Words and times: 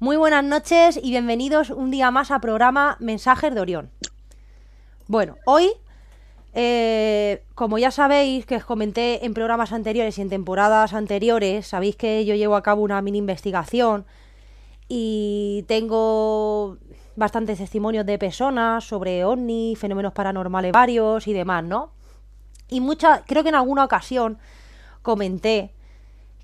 Muy 0.00 0.16
buenas 0.16 0.44
noches 0.44 0.96
y 1.02 1.10
bienvenidos 1.10 1.70
un 1.70 1.90
día 1.90 2.12
más 2.12 2.30
al 2.30 2.40
programa 2.40 2.96
Mensajes 3.00 3.52
de 3.52 3.60
Orión. 3.60 3.90
Bueno, 5.08 5.34
hoy, 5.44 5.72
eh, 6.54 7.42
como 7.56 7.78
ya 7.78 7.90
sabéis, 7.90 8.46
que 8.46 8.54
os 8.54 8.64
comenté 8.64 9.26
en 9.26 9.34
programas 9.34 9.72
anteriores 9.72 10.16
y 10.16 10.22
en 10.22 10.28
temporadas 10.28 10.92
anteriores, 10.92 11.66
sabéis 11.66 11.96
que 11.96 12.24
yo 12.24 12.36
llevo 12.36 12.54
a 12.54 12.62
cabo 12.62 12.82
una 12.82 13.02
mini 13.02 13.18
investigación 13.18 14.06
y 14.86 15.64
tengo 15.66 16.76
bastantes 17.16 17.58
testimonios 17.58 18.06
de 18.06 18.20
personas 18.20 18.84
sobre 18.84 19.24
ovni, 19.24 19.74
fenómenos 19.74 20.12
paranormales 20.12 20.70
varios 20.70 21.26
y 21.26 21.32
demás, 21.32 21.64
¿no? 21.64 21.90
Y 22.68 22.78
muchas, 22.78 23.22
creo 23.26 23.42
que 23.42 23.48
en 23.48 23.56
alguna 23.56 23.84
ocasión 23.84 24.38
comenté 25.02 25.72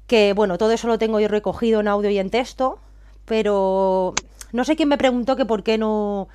que, 0.08 0.32
bueno, 0.32 0.58
todo 0.58 0.72
eso 0.72 0.88
lo 0.88 0.98
tengo 0.98 1.20
yo 1.20 1.28
recogido 1.28 1.78
en 1.78 1.86
audio 1.86 2.10
y 2.10 2.18
en 2.18 2.30
texto, 2.30 2.80
pero 3.24 4.14
no 4.52 4.64
sé 4.64 4.76
quién 4.76 4.88
me 4.88 4.98
preguntó 4.98 5.36
que 5.36 5.44
por 5.44 5.62
qué 5.62 5.78
no, 5.78 6.28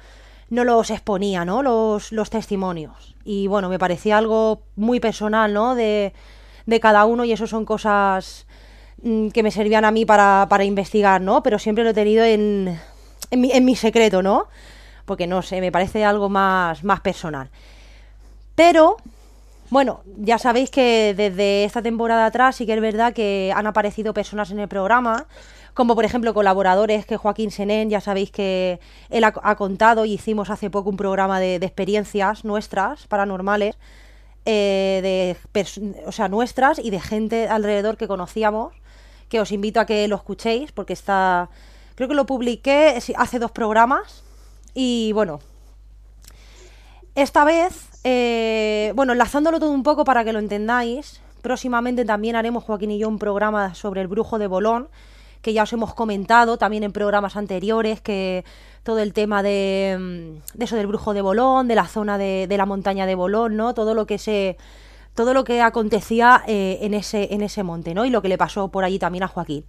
no 0.50 0.63
los 0.63 0.89
exponía, 0.89 1.45
¿no? 1.45 1.63
Los, 1.63 2.11
los 2.11 2.30
testimonios. 2.30 3.16
Y 3.23 3.47
bueno, 3.47 3.69
me 3.69 3.80
parecía 3.80 4.17
algo 4.17 4.63
muy 4.75 5.00
personal, 5.00 5.53
¿no? 5.53 5.75
De, 5.75 6.13
de 6.66 6.80
cada 6.80 7.05
uno 7.05 7.25
y 7.25 7.31
eso 7.31 7.47
son 7.47 7.66
cosas 7.66 8.45
mm, 9.03 9.30
que 9.30 9.44
me 9.44 9.52
servían 9.52 9.86
a 9.86 9.91
mí 9.91 10.05
para, 10.05 10.47
para 10.50 10.63
investigar, 10.63 11.22
¿no? 11.22 11.44
Pero 11.44 11.59
siempre 11.59 11.83
lo 11.83 11.91
he 11.91 11.94
tenido 11.94 12.23
en, 12.23 12.80
en, 13.31 13.41
mi, 13.41 13.52
en 13.52 13.66
mi 13.66 13.75
secreto, 13.75 14.22
¿no? 14.22 14.47
Porque 15.06 15.28
no 15.28 15.41
sé, 15.41 15.61
me 15.61 15.72
parece 15.72 16.03
algo 16.03 16.30
más, 16.30 16.83
más 16.83 17.02
personal. 17.02 17.50
Pero, 18.56 18.97
bueno, 19.69 20.02
ya 20.17 20.38
sabéis 20.38 20.69
que 20.69 21.13
desde 21.16 21.63
esta 21.63 21.81
temporada 21.81 22.25
atrás 22.25 22.58
sí 22.58 22.66
que 22.66 22.73
es 22.73 22.81
verdad 22.81 23.13
que 23.13 23.53
han 23.56 23.67
aparecido 23.67 24.13
personas 24.13 24.52
en 24.52 24.59
el 24.59 24.67
programa 24.67 25.28
como 25.73 25.95
por 25.95 26.06
ejemplo 26.06 26.34
colaboradores 26.34 27.06
que 27.06 27.17
Joaquín 27.17 27.52
Senén, 27.52 27.89
ya 27.89 28.02
sabéis 28.02 28.31
que 28.31 28.80
él 29.09 29.23
ha, 29.23 29.56
contado 29.56 30.06
y 30.06 30.14
hicimos 30.14 30.50
hace 30.50 30.70
poco 30.70 30.89
un 30.89 30.98
programa 30.98 31.39
de, 31.39 31.59
de 31.59 31.66
experiencias 31.66 32.45
nuestras, 32.45 33.08
paranormales, 33.08 33.78
eh, 34.45 35.36
de, 35.53 35.67
o 36.06 36.12
sea, 36.12 36.28
nuestras 36.28 36.80
y 36.80 36.90
de 36.90 37.00
gente 37.00 37.47
alrededor 37.47 37.97
que 37.97 38.08
conocíamos, 38.08 38.73
que 39.28 39.42
os 39.42 39.52
invito 39.52 39.80
a 39.80 39.86
que 39.86 40.08
lo 40.08 40.16
escuchéis 40.16 40.72
porque 40.72 40.94
está, 40.94 41.50
creo 41.95 42.09
que 42.09 42.16
lo 42.16 42.25
publiqué 42.25 42.97
hace 43.16 43.38
dos 43.38 43.52
programas 43.52 44.23
y 44.73 45.12
bueno, 45.14 45.40
esta 47.16 47.44
vez, 47.44 47.90
eh, 48.03 48.92
bueno, 48.95 49.12
enlazándolo 49.14 49.59
todo 49.59 49.72
un 49.72 49.84
poco 49.84 50.03
para 50.03 50.23
que 50.23 50.34
lo 50.34 50.40
entendáis, 50.40 51.22
próximamente 51.42 52.06
también 52.06 52.36
haremos 52.36 52.64
Joaquín 52.64 52.92
y 52.92 52.97
yo 52.97 53.08
un 53.08 53.20
programa 53.20 53.75
sobre 53.75 54.02
el 54.02 54.08
brujo 54.08 54.40
de 54.40 54.47
Bolón, 54.47 54.90
que 55.41 55.53
ya 55.53 55.63
os 55.63 55.73
hemos 55.73 55.93
comentado 55.93 56.57
también 56.57 56.83
en 56.83 56.91
programas 56.91 57.35
anteriores, 57.35 58.01
que 58.01 58.43
todo 58.83 58.99
el 58.99 59.13
tema 59.13 59.43
de, 59.43 59.97
mm, 59.99 60.57
de 60.57 60.65
eso 60.65 60.75
del 60.75 60.87
brujo 60.87 61.13
de 61.13 61.21
Bolón, 61.21 61.67
de 61.67 61.75
la 61.75 61.87
zona 61.87 62.17
de, 62.17 62.47
de, 62.47 62.57
la 62.57 62.65
montaña 62.65 63.05
de 63.05 63.16
Bolón, 63.16 63.55
¿no? 63.55 63.73
Todo 63.73 63.94
lo 63.94 64.05
que 64.05 64.17
se 64.17 64.57
todo 65.19 65.33
lo 65.33 65.44
que 65.44 65.61
acontecía 65.61 66.44
eh, 66.47 66.79
en, 66.81 66.94
ese, 66.94 67.33
en 67.33 67.41
ese 67.41 67.61
monte, 67.61 67.94
¿no? 67.94 68.05
Y 68.05 68.09
lo 68.09 68.22
que 68.22 68.29
le 68.29 68.38
pasó 68.38 68.69
por 68.69 68.85
allí 68.85 68.99
también 68.99 69.23
a 69.23 69.28
Joaquín. 69.28 69.66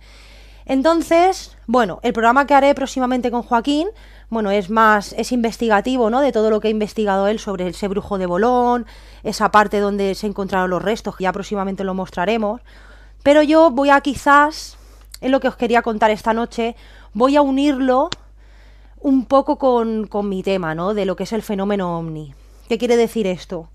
Entonces, 0.64 1.56
bueno, 1.66 1.98
el 2.04 2.12
programa 2.12 2.46
que 2.46 2.54
haré 2.54 2.72
próximamente 2.74 3.32
con 3.32 3.42
Joaquín, 3.42 3.88
bueno, 4.28 4.52
es 4.52 4.70
más, 4.70 5.12
es 5.14 5.32
investigativo, 5.32 6.08
¿no? 6.08 6.20
De 6.20 6.30
todo 6.30 6.50
lo 6.50 6.60
que 6.60 6.68
ha 6.68 6.70
investigado 6.70 7.26
él 7.26 7.40
sobre 7.40 7.66
ese 7.66 7.88
brujo 7.88 8.18
de 8.18 8.26
Bolón, 8.26 8.86
esa 9.24 9.50
parte 9.50 9.80
donde 9.80 10.14
se 10.14 10.28
encontraron 10.28 10.70
los 10.70 10.82
restos, 10.82 11.16
que 11.16 11.24
ya 11.24 11.32
próximamente 11.32 11.82
lo 11.82 11.94
mostraremos. 11.94 12.60
Pero 13.24 13.42
yo 13.42 13.70
voy 13.72 13.90
a 13.90 14.00
quizás 14.02 14.78
es 15.20 15.30
lo 15.30 15.40
que 15.40 15.48
os 15.48 15.56
quería 15.56 15.82
contar 15.82 16.10
esta 16.10 16.32
noche, 16.32 16.76
voy 17.12 17.36
a 17.36 17.42
unirlo 17.42 18.10
un 19.00 19.24
poco 19.24 19.58
con, 19.58 20.06
con, 20.06 20.28
mi 20.28 20.42
tema, 20.42 20.74
¿no? 20.74 20.94
De 20.94 21.06
lo 21.06 21.16
que 21.16 21.24
es 21.24 21.32
el 21.32 21.42
fenómeno 21.42 21.98
ovni. 21.98 22.34
¿Qué 22.68 22.78
quiere 22.78 22.96
decir 22.96 23.26
esto? 23.26 23.68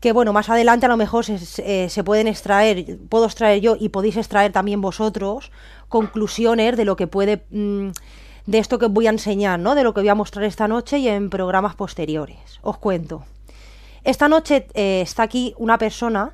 Que 0.00 0.12
bueno, 0.12 0.32
más 0.32 0.48
adelante 0.48 0.86
a 0.86 0.88
lo 0.88 0.96
mejor 0.96 1.24
se, 1.24 1.38
se, 1.38 1.88
se 1.88 2.04
pueden 2.04 2.26
extraer, 2.26 2.98
puedo 3.08 3.26
extraer 3.26 3.60
yo 3.60 3.76
y 3.78 3.90
podéis 3.90 4.16
extraer 4.16 4.50
también 4.52 4.80
vosotros 4.80 5.52
conclusiones 5.88 6.76
de 6.76 6.84
lo 6.84 6.96
que 6.96 7.06
puede, 7.06 7.44
mmm, 7.50 7.90
de 8.46 8.58
esto 8.58 8.78
que 8.78 8.86
voy 8.86 9.06
a 9.06 9.10
enseñar, 9.10 9.60
¿no? 9.60 9.74
De 9.74 9.84
lo 9.84 9.94
que 9.94 10.00
voy 10.00 10.08
a 10.08 10.14
mostrar 10.14 10.44
esta 10.44 10.66
noche 10.68 10.98
y 10.98 11.08
en 11.08 11.30
programas 11.30 11.74
posteriores. 11.74 12.58
Os 12.62 12.78
cuento. 12.78 13.24
Esta 14.02 14.28
noche 14.28 14.66
eh, 14.74 15.02
está 15.02 15.24
aquí 15.24 15.54
una 15.58 15.78
persona, 15.78 16.32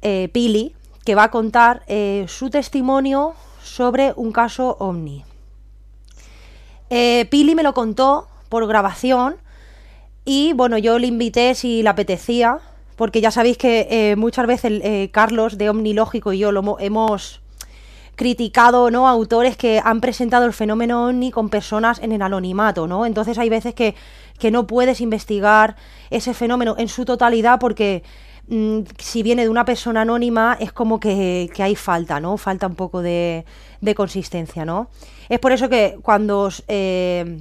eh, 0.00 0.28
Pili, 0.32 0.74
que 1.04 1.14
va 1.14 1.24
a 1.24 1.30
contar 1.30 1.82
eh, 1.86 2.24
su 2.28 2.50
testimonio 2.50 3.34
sobre 3.68 4.12
un 4.16 4.32
caso 4.32 4.76
ovni. 4.80 5.24
Eh, 6.90 7.26
Pili 7.30 7.54
me 7.54 7.62
lo 7.62 7.74
contó 7.74 8.28
por 8.48 8.66
grabación 8.66 9.36
y 10.24 10.52
bueno, 10.54 10.78
yo 10.78 10.98
le 10.98 11.06
invité 11.06 11.54
si 11.54 11.82
le 11.82 11.88
apetecía, 11.88 12.58
porque 12.96 13.20
ya 13.20 13.30
sabéis 13.30 13.58
que 13.58 13.86
eh, 13.90 14.16
muchas 14.16 14.46
veces 14.46 14.80
eh, 14.82 15.10
Carlos 15.12 15.58
de 15.58 15.70
Omnilógico 15.70 16.32
y 16.32 16.38
yo 16.38 16.52
lo 16.52 16.78
hemos 16.80 17.40
criticado, 18.16 18.90
¿no? 18.90 19.08
Autores 19.08 19.56
que 19.56 19.80
han 19.82 20.00
presentado 20.00 20.44
el 20.44 20.52
fenómeno 20.52 21.06
ovni 21.06 21.30
con 21.30 21.48
personas 21.50 22.00
en 22.00 22.10
el 22.10 22.20
anonimato, 22.20 22.88
¿no? 22.88 23.06
Entonces 23.06 23.38
hay 23.38 23.48
veces 23.48 23.74
que, 23.74 23.94
que 24.38 24.50
no 24.50 24.66
puedes 24.66 25.00
investigar 25.00 25.76
ese 26.10 26.34
fenómeno 26.34 26.74
en 26.78 26.88
su 26.88 27.04
totalidad 27.04 27.60
porque 27.60 28.02
si 28.98 29.22
viene 29.22 29.42
de 29.42 29.48
una 29.50 29.64
persona 29.64 30.02
anónima 30.02 30.56
es 30.58 30.72
como 30.72 31.00
que, 31.00 31.50
hay 31.58 31.76
falta, 31.76 32.18
¿no? 32.18 32.36
Falta 32.38 32.66
un 32.66 32.76
poco 32.76 33.02
de, 33.02 33.44
de, 33.80 33.94
consistencia, 33.94 34.64
¿no? 34.64 34.88
Es 35.28 35.38
por 35.38 35.52
eso 35.52 35.68
que 35.68 35.98
cuando 36.00 36.48
eh, 36.66 37.40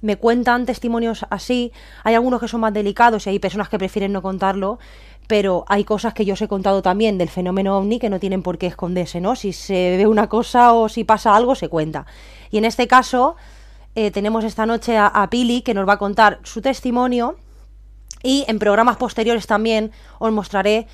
me 0.00 0.16
cuentan 0.16 0.64
testimonios 0.64 1.26
así, 1.28 1.72
hay 2.04 2.14
algunos 2.14 2.40
que 2.40 2.48
son 2.48 2.60
más 2.60 2.72
delicados 2.72 3.26
y 3.26 3.30
hay 3.30 3.38
personas 3.38 3.68
que 3.68 3.78
prefieren 3.78 4.12
no 4.12 4.22
contarlo, 4.22 4.78
pero 5.26 5.64
hay 5.68 5.84
cosas 5.84 6.14
que 6.14 6.24
yo 6.24 6.32
os 6.32 6.42
he 6.42 6.48
contado 6.48 6.80
también 6.80 7.18
del 7.18 7.28
fenómeno 7.28 7.76
ovni 7.76 7.98
que 7.98 8.08
no 8.08 8.18
tienen 8.18 8.42
por 8.42 8.56
qué 8.56 8.66
esconderse, 8.66 9.20
¿no? 9.20 9.36
Si 9.36 9.52
se 9.52 9.96
ve 9.98 10.06
una 10.06 10.28
cosa 10.28 10.72
o 10.72 10.88
si 10.88 11.04
pasa 11.04 11.36
algo, 11.36 11.54
se 11.54 11.68
cuenta. 11.68 12.06
Y 12.50 12.56
en 12.56 12.64
este 12.64 12.88
caso, 12.88 13.36
eh, 13.94 14.10
tenemos 14.10 14.44
esta 14.44 14.64
noche 14.64 14.96
a, 14.96 15.06
a 15.06 15.28
Pili 15.28 15.60
que 15.60 15.74
nos 15.74 15.86
va 15.86 15.94
a 15.94 15.98
contar 15.98 16.40
su 16.44 16.62
testimonio 16.62 17.36
y 18.22 18.44
en 18.48 18.58
programas 18.58 18.96
posteriores 18.96 19.46
también 19.46 19.92
os 20.18 20.32
mostraré 20.32 20.86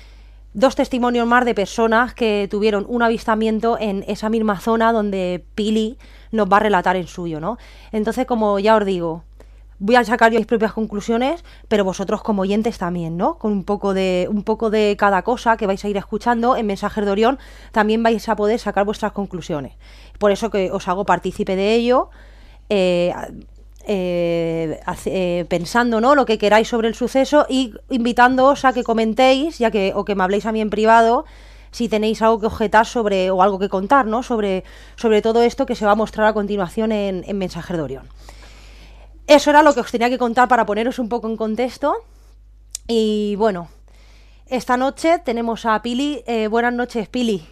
dos 0.53 0.75
testimonios 0.75 1.27
más 1.27 1.45
de 1.45 1.53
personas 1.53 2.13
que 2.13 2.47
tuvieron 2.49 2.85
un 2.87 3.03
avistamiento 3.03 3.77
en 3.79 4.03
esa 4.07 4.29
misma 4.29 4.59
zona 4.59 4.91
donde 4.91 5.45
Pili 5.55 5.97
nos 6.31 6.51
va 6.51 6.57
a 6.57 6.61
relatar 6.61 6.95
el 6.95 7.07
suyo, 7.07 7.39
¿no? 7.39 7.57
Entonces, 7.91 8.25
como 8.25 8.57
ya 8.59 8.75
os 8.75 8.85
digo, 8.85 9.23
voy 9.79 9.95
a 9.95 10.03
sacar 10.03 10.31
yo 10.31 10.39
mis 10.39 10.47
propias 10.47 10.73
conclusiones, 10.73 11.43
pero 11.67 11.83
vosotros 11.83 12.23
como 12.23 12.41
oyentes 12.41 12.77
también, 12.77 13.17
¿no? 13.17 13.37
Con 13.37 13.51
un 13.51 13.63
poco 13.63 13.93
de 13.93 14.27
un 14.31 14.43
poco 14.43 14.69
de 14.69 14.95
cada 14.97 15.21
cosa 15.21 15.57
que 15.57 15.67
vais 15.67 15.83
a 15.83 15.89
ir 15.89 15.97
escuchando 15.97 16.55
en 16.55 16.65
Mensajes 16.65 17.05
de 17.05 17.11
Orión, 17.11 17.37
también 17.71 18.01
vais 18.01 18.27
a 18.27 18.35
poder 18.35 18.59
sacar 18.59 18.85
vuestras 18.85 19.11
conclusiones. 19.11 19.73
Por 20.17 20.31
eso 20.31 20.49
que 20.49 20.71
os 20.71 20.87
hago 20.87 21.05
partícipe 21.05 21.55
de 21.55 21.75
ello. 21.75 22.09
Eh, 22.69 23.13
eh, 23.87 24.79
eh, 25.05 25.45
pensando 25.49 26.01
¿no? 26.01 26.13
lo 26.13 26.25
que 26.25 26.37
queráis 26.37 26.67
sobre 26.67 26.87
el 26.87 26.95
suceso 26.95 27.45
y 27.49 27.73
invitándoos 27.89 28.65
a 28.65 28.73
que 28.73 28.83
comentéis 28.83 29.57
ya 29.57 29.71
que, 29.71 29.93
o 29.95 30.05
que 30.05 30.13
me 30.13 30.23
habléis 30.23 30.45
a 30.45 30.51
mí 30.51 30.61
en 30.61 30.69
privado 30.69 31.25
si 31.71 31.89
tenéis 31.89 32.21
algo 32.21 32.39
que 32.39 32.47
objetar 32.47 32.85
sobre 32.85 33.31
o 33.31 33.41
algo 33.41 33.59
que 33.59 33.69
contar 33.69 34.05
¿no? 34.05 34.23
sobre, 34.23 34.63
sobre 34.95 35.21
todo 35.21 35.41
esto 35.41 35.65
que 35.65 35.75
se 35.75 35.85
va 35.85 35.91
a 35.91 35.95
mostrar 35.95 36.27
a 36.27 36.33
continuación 36.33 36.91
en, 36.91 37.23
en 37.25 37.37
Mensajer 37.37 37.77
de 37.77 37.83
Orión. 37.83 38.09
Eso 39.25 39.49
era 39.49 39.63
lo 39.63 39.73
que 39.73 39.81
os 39.81 39.91
tenía 39.91 40.09
que 40.09 40.17
contar 40.17 40.47
para 40.47 40.65
poneros 40.65 40.99
un 40.99 41.09
poco 41.09 41.27
en 41.27 41.35
contexto. 41.35 41.95
Y 42.87 43.35
bueno, 43.35 43.69
esta 44.47 44.77
noche 44.77 45.19
tenemos 45.19 45.65
a 45.65 45.81
Pili. 45.81 46.23
Eh, 46.25 46.47
buenas 46.47 46.73
noches, 46.73 47.09
Pili. 47.09 47.45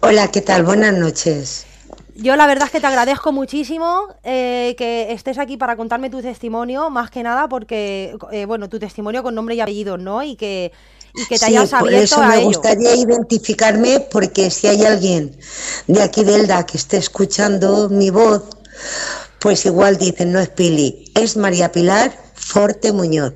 Hola, 0.00 0.28
¿qué 0.28 0.40
tal? 0.40 0.62
Buenas 0.64 0.94
noches. 0.94 1.66
Yo 2.14 2.36
la 2.36 2.46
verdad 2.46 2.66
es 2.66 2.72
que 2.72 2.80
te 2.80 2.86
agradezco 2.86 3.32
muchísimo 3.32 4.06
eh, 4.22 4.74
que 4.76 5.12
estés 5.12 5.38
aquí 5.38 5.56
para 5.56 5.76
contarme 5.76 6.10
tu 6.10 6.20
testimonio, 6.20 6.90
más 6.90 7.10
que 7.10 7.22
nada 7.22 7.48
porque, 7.48 8.16
eh, 8.30 8.44
bueno, 8.44 8.68
tu 8.68 8.78
testimonio 8.78 9.22
con 9.22 9.34
nombre 9.34 9.54
y 9.54 9.60
apellido, 9.60 9.96
¿no? 9.96 10.22
Y 10.22 10.36
que, 10.36 10.72
y 11.14 11.26
que 11.26 11.38
te 11.38 11.46
hayas 11.46 11.72
por 11.74 11.94
abierto 11.94 11.94
eso 11.94 12.22
a 12.22 12.28
me 12.28 12.42
ello. 12.42 12.42
gustaría 12.42 12.94
identificarme 12.94 14.00
porque 14.00 14.50
si 14.50 14.66
hay 14.68 14.84
alguien 14.84 15.36
de 15.86 16.02
aquí 16.02 16.22
de 16.24 16.36
Elda 16.36 16.66
que 16.66 16.76
esté 16.78 16.98
escuchando 16.98 17.88
mi 17.88 18.10
voz, 18.10 18.42
pues 19.38 19.66
igual 19.66 19.98
dicen, 19.98 20.32
no 20.32 20.40
es 20.40 20.48
Pili, 20.50 21.04
es 21.14 21.36
María 21.36 21.72
Pilar 21.72 22.12
Forte 22.34 22.92
Muñoz. 22.92 23.34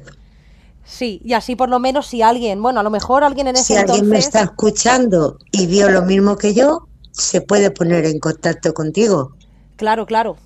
Sí, 0.84 1.20
y 1.24 1.34
así 1.34 1.56
por 1.56 1.68
lo 1.68 1.78
menos 1.80 2.06
si 2.06 2.22
alguien, 2.22 2.62
bueno, 2.62 2.80
a 2.80 2.82
lo 2.82 2.90
mejor 2.90 3.24
alguien 3.24 3.48
en 3.48 3.56
ese 3.56 3.64
Si 3.64 3.76
alguien 3.76 4.08
me 4.08 4.18
está 4.18 4.42
escuchando 4.42 5.38
y 5.50 5.66
vio 5.66 5.90
lo 5.90 6.02
mismo 6.02 6.36
que 6.38 6.54
yo, 6.54 6.85
se 7.16 7.40
puede 7.42 7.70
poner 7.70 8.04
en 8.06 8.18
contacto 8.20 8.72
contigo. 8.74 9.36
Claro, 9.76 10.06
claro. 10.06 10.36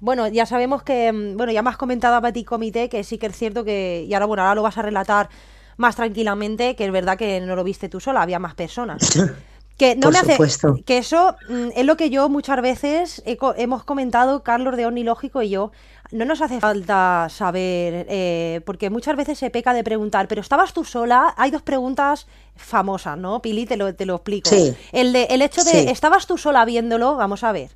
Bueno, 0.00 0.28
ya 0.28 0.46
sabemos 0.46 0.82
que, 0.82 1.12
mm, 1.12 1.36
bueno, 1.36 1.52
ya 1.52 1.62
me 1.62 1.70
has 1.70 1.76
comentado 1.76 2.16
a 2.16 2.22
Petit 2.22 2.46
Comité 2.46 2.88
que 2.88 3.04
sí 3.04 3.18
que 3.18 3.26
es 3.26 3.36
cierto 3.36 3.64
que, 3.64 4.04
y 4.08 4.14
ahora, 4.14 4.26
bueno, 4.26 4.42
ahora 4.42 4.54
lo 4.54 4.62
vas 4.62 4.78
a 4.78 4.82
relatar 4.82 5.28
más 5.76 5.96
tranquilamente, 5.96 6.76
que 6.76 6.86
es 6.86 6.92
verdad 6.92 7.18
que 7.18 7.40
no 7.40 7.56
lo 7.56 7.64
viste 7.64 7.88
tú 7.88 8.00
sola, 8.00 8.22
había 8.22 8.38
más 8.38 8.54
personas. 8.54 9.12
Que 9.78 9.96
no 9.96 10.08
Por 10.08 10.12
me 10.12 10.18
hace, 10.18 10.32
supuesto. 10.32 10.84
que 10.84 10.98
eso 10.98 11.36
mm, 11.48 11.68
es 11.74 11.86
lo 11.86 11.96
que 11.96 12.10
yo 12.10 12.28
muchas 12.28 12.60
veces 12.62 13.22
he 13.26 13.38
hemos 13.56 13.84
comentado, 13.84 14.42
Carlos 14.44 14.76
de 14.76 14.86
Onilógico 14.86 15.42
y 15.42 15.50
yo, 15.50 15.72
no 16.12 16.24
nos 16.24 16.40
hace 16.42 16.58
falta 16.60 17.28
saber, 17.30 18.06
eh, 18.08 18.60
porque 18.64 18.90
muchas 18.90 19.16
veces 19.16 19.38
se 19.38 19.50
peca 19.50 19.72
de 19.72 19.84
preguntar, 19.84 20.26
pero 20.28 20.40
¿estabas 20.40 20.72
tú 20.72 20.84
sola? 20.84 21.34
Hay 21.36 21.50
dos 21.50 21.62
preguntas 21.62 22.26
famosas, 22.56 23.16
¿no? 23.16 23.40
Pili, 23.40 23.64
te 23.66 23.76
lo, 23.76 23.94
te 23.94 24.06
lo 24.06 24.16
explico. 24.16 24.50
Sí. 24.50 24.74
El, 24.92 25.12
de, 25.12 25.24
el 25.30 25.42
hecho 25.42 25.62
de, 25.64 25.70
Sí. 25.70 25.86
¿estabas 25.88 26.26
tú 26.26 26.36
sola 26.36 26.64
viéndolo? 26.64 27.16
Vamos 27.16 27.44
a 27.44 27.52
ver. 27.52 27.70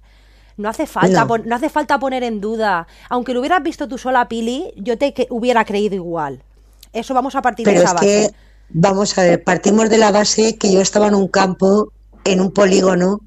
No 0.57 0.69
hace 0.69 0.87
falta, 0.87 1.25
No. 1.25 1.55
hace 1.57 1.69
falta 1.69 1.99
poner 1.99 2.23
en 2.23 2.41
duda. 2.41 2.87
Aunque 3.09 3.35
lo 3.35 3.41
hubieras 3.41 3.63
visto 3.63 3.89
tú 3.89 3.99
sola, 3.99 4.29
Pili, 4.29 4.73
yo 4.77 4.97
te 4.99 5.13
que- 5.13 5.27
hubiera 5.31 5.65
creído 5.65 5.95
igual. 5.97 6.43
Eso 6.93 7.13
vamos 7.15 7.35
a 7.35 7.43
partir 7.43 7.67
de 7.67 7.75
esa 7.75 7.95
es 7.95 8.01
que, 8.01 8.21
base. 8.23 8.35
vamos 8.71 9.19
a 9.19 9.23
ver, 9.23 9.43
partimos 9.43 9.89
de 9.91 9.99
la 9.99 10.13
base 10.13 10.57
que 10.57 10.73
yo 10.73 10.81
estaba 10.81 11.09
en 11.09 11.15
un 11.17 11.27
campo, 11.29 11.93
en 12.25 12.41
un 12.41 12.53
polígono 12.53 13.21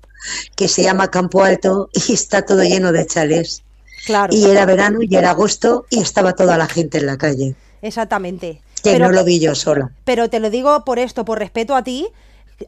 que 0.56 0.68
se 0.70 0.84
llama 0.84 1.10
Campo 1.12 1.44
Alto 1.44 1.90
y 1.94 2.14
está 2.14 2.44
todo 2.46 2.64
lleno 2.64 2.92
de 2.94 3.06
chales. 3.06 3.64
Claro, 4.08 4.34
Y 4.34 4.46
era 4.46 4.66
verano 4.66 5.00
y 5.02 5.14
era 5.14 5.32
agosto 5.32 5.86
y 5.90 6.00
estaba 6.00 6.32
toda 6.34 6.58
la 6.58 6.68
gente 6.68 6.98
en 6.98 7.06
la 7.08 7.18
calle. 7.18 7.56
exactamente. 7.82 8.62
Que 8.82 8.92
Pero, 8.94 9.08
no 9.08 9.12
lo 9.12 9.24
vi 9.26 9.40
yo 9.40 9.54
sola. 9.54 9.90
pero 10.06 10.30
te 10.30 10.40
lo 10.40 10.50
digo 10.50 10.86
por 10.86 10.98
esto, 10.98 11.26
por 11.26 11.40
respeto 11.40 11.76
a 11.76 11.84
ti, 11.84 12.08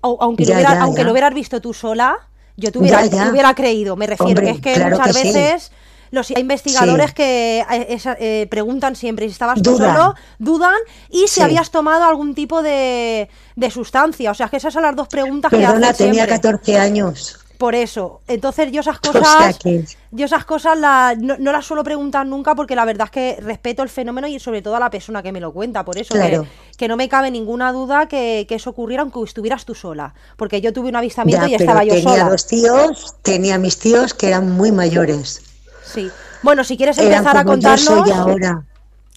au- 0.01 0.17
aunque, 0.19 0.43
lo, 0.45 0.53
hubiera- 0.53 0.73
ya, 0.73 0.81
aunque 0.81 1.01
ya. 1.01 1.05
lo 1.05 1.11
hubieras 1.11 1.33
visto 1.33 1.61
tú 1.61 1.73
sola, 1.73 2.17
yo 2.57 2.71
te 2.73 2.79
hubiera, 2.79 3.01
te 3.07 3.55
creído. 3.55 3.95
Me 3.95 4.05
refiero 4.07 4.29
Hombre, 4.41 4.45
que 4.47 4.51
es 4.51 4.61
que 4.61 4.73
claro 4.73 4.97
muchas 4.97 5.15
que 5.15 5.21
sí. 5.21 5.27
veces 5.33 5.71
los 6.11 6.31
investigadores 6.31 7.09
Sí. 7.11 7.13
que 7.13 7.59
eh, 7.71 7.97
eh, 8.19 8.47
preguntan 8.49 8.95
siempre 8.97 9.27
si 9.27 9.31
estabas 9.31 9.61
tú 9.61 9.77
Dudan. 9.77 9.95
solo, 9.95 10.15
dudan 10.39 10.75
y 11.09 11.21
si 11.27 11.35
Sí. 11.35 11.41
habías 11.41 11.69
tomado 11.71 12.03
algún 12.03 12.33
tipo 12.35 12.61
de, 12.63 13.29
de 13.55 13.71
sustancia. 13.71 14.31
O 14.31 14.33
sea, 14.33 14.49
que 14.49 14.57
esas 14.57 14.73
son 14.73 14.81
las 14.81 14.95
dos 14.95 15.07
preguntas 15.07 15.51
que 15.51 15.57
Perdona, 15.57 15.89
hacen 15.89 16.07
tenía 16.07 16.25
siempre. 16.25 16.35
14 16.49 16.77
años. 16.79 17.39
Por 17.59 17.75
eso. 17.75 18.21
Entonces 18.29 18.71
yo 18.71 18.79
esas 18.79 18.99
O 19.09 19.11
sea 19.11 19.21
cosas, 19.21 19.59
que- 19.59 19.83
yo 20.11 20.25
esas 20.25 20.45
cosas 20.45 20.77
la- 20.79 21.13
no, 21.19 21.35
no 21.37 21.51
las 21.51 21.65
suelo 21.65 21.83
preguntar 21.83 22.25
nunca 22.25 22.55
porque 22.55 22.73
la 22.73 22.85
verdad 22.85 23.07
es 23.07 23.11
que 23.11 23.37
respeto 23.41 23.83
el 23.83 23.89
fenómeno 23.89 24.27
y 24.29 24.39
sobre 24.39 24.61
todo 24.61 24.77
a 24.77 24.79
la 24.79 24.89
persona 24.89 25.21
que 25.21 25.33
me 25.33 25.41
lo 25.41 25.51
cuenta. 25.51 25.83
Por 25.83 25.97
eso 25.97 26.13
que- 26.13 26.19
Claro. 26.21 26.47
que, 26.77 26.87
no 26.87 26.95
me 26.95 27.09
cabe 27.09 27.31
ninguna 27.31 27.73
duda 27.73 28.07
que, 28.07 28.45
que 28.47 28.55
eso 28.55 28.69
ocurriera 28.69 29.03
aunque 29.03 29.21
estuvieras 29.25 29.65
tú 29.65 29.75
sola. 29.75 30.13
Porque 30.37 30.61
yo 30.61 30.71
tuve 30.71 30.87
un 30.87 30.95
avistamiento 30.95 31.45
Ya, 31.47 31.51
y 31.51 31.55
estaba 31.55 31.83
yo 31.83 31.95
tenía 31.95 32.09
sola. 32.11 32.29
dos 32.29 32.47
tíos, 32.47 33.15
tenía 33.23 33.57
mis 33.57 33.77
tíos 33.77 34.13
que 34.13 34.27
eran 34.29 34.49
muy 34.51 34.71
mayores. 34.71 35.41
Sí. 35.83 36.09
Bueno, 36.41 36.63
si 36.63 36.77
quieres 36.77 36.97
Eran 36.97 37.11
empezar 37.11 37.35
a 37.35 37.43
como 37.43 37.57
yo 37.57 37.69
contarnos, 37.69 38.07
soy 38.07 38.11
ahora. 38.17 38.63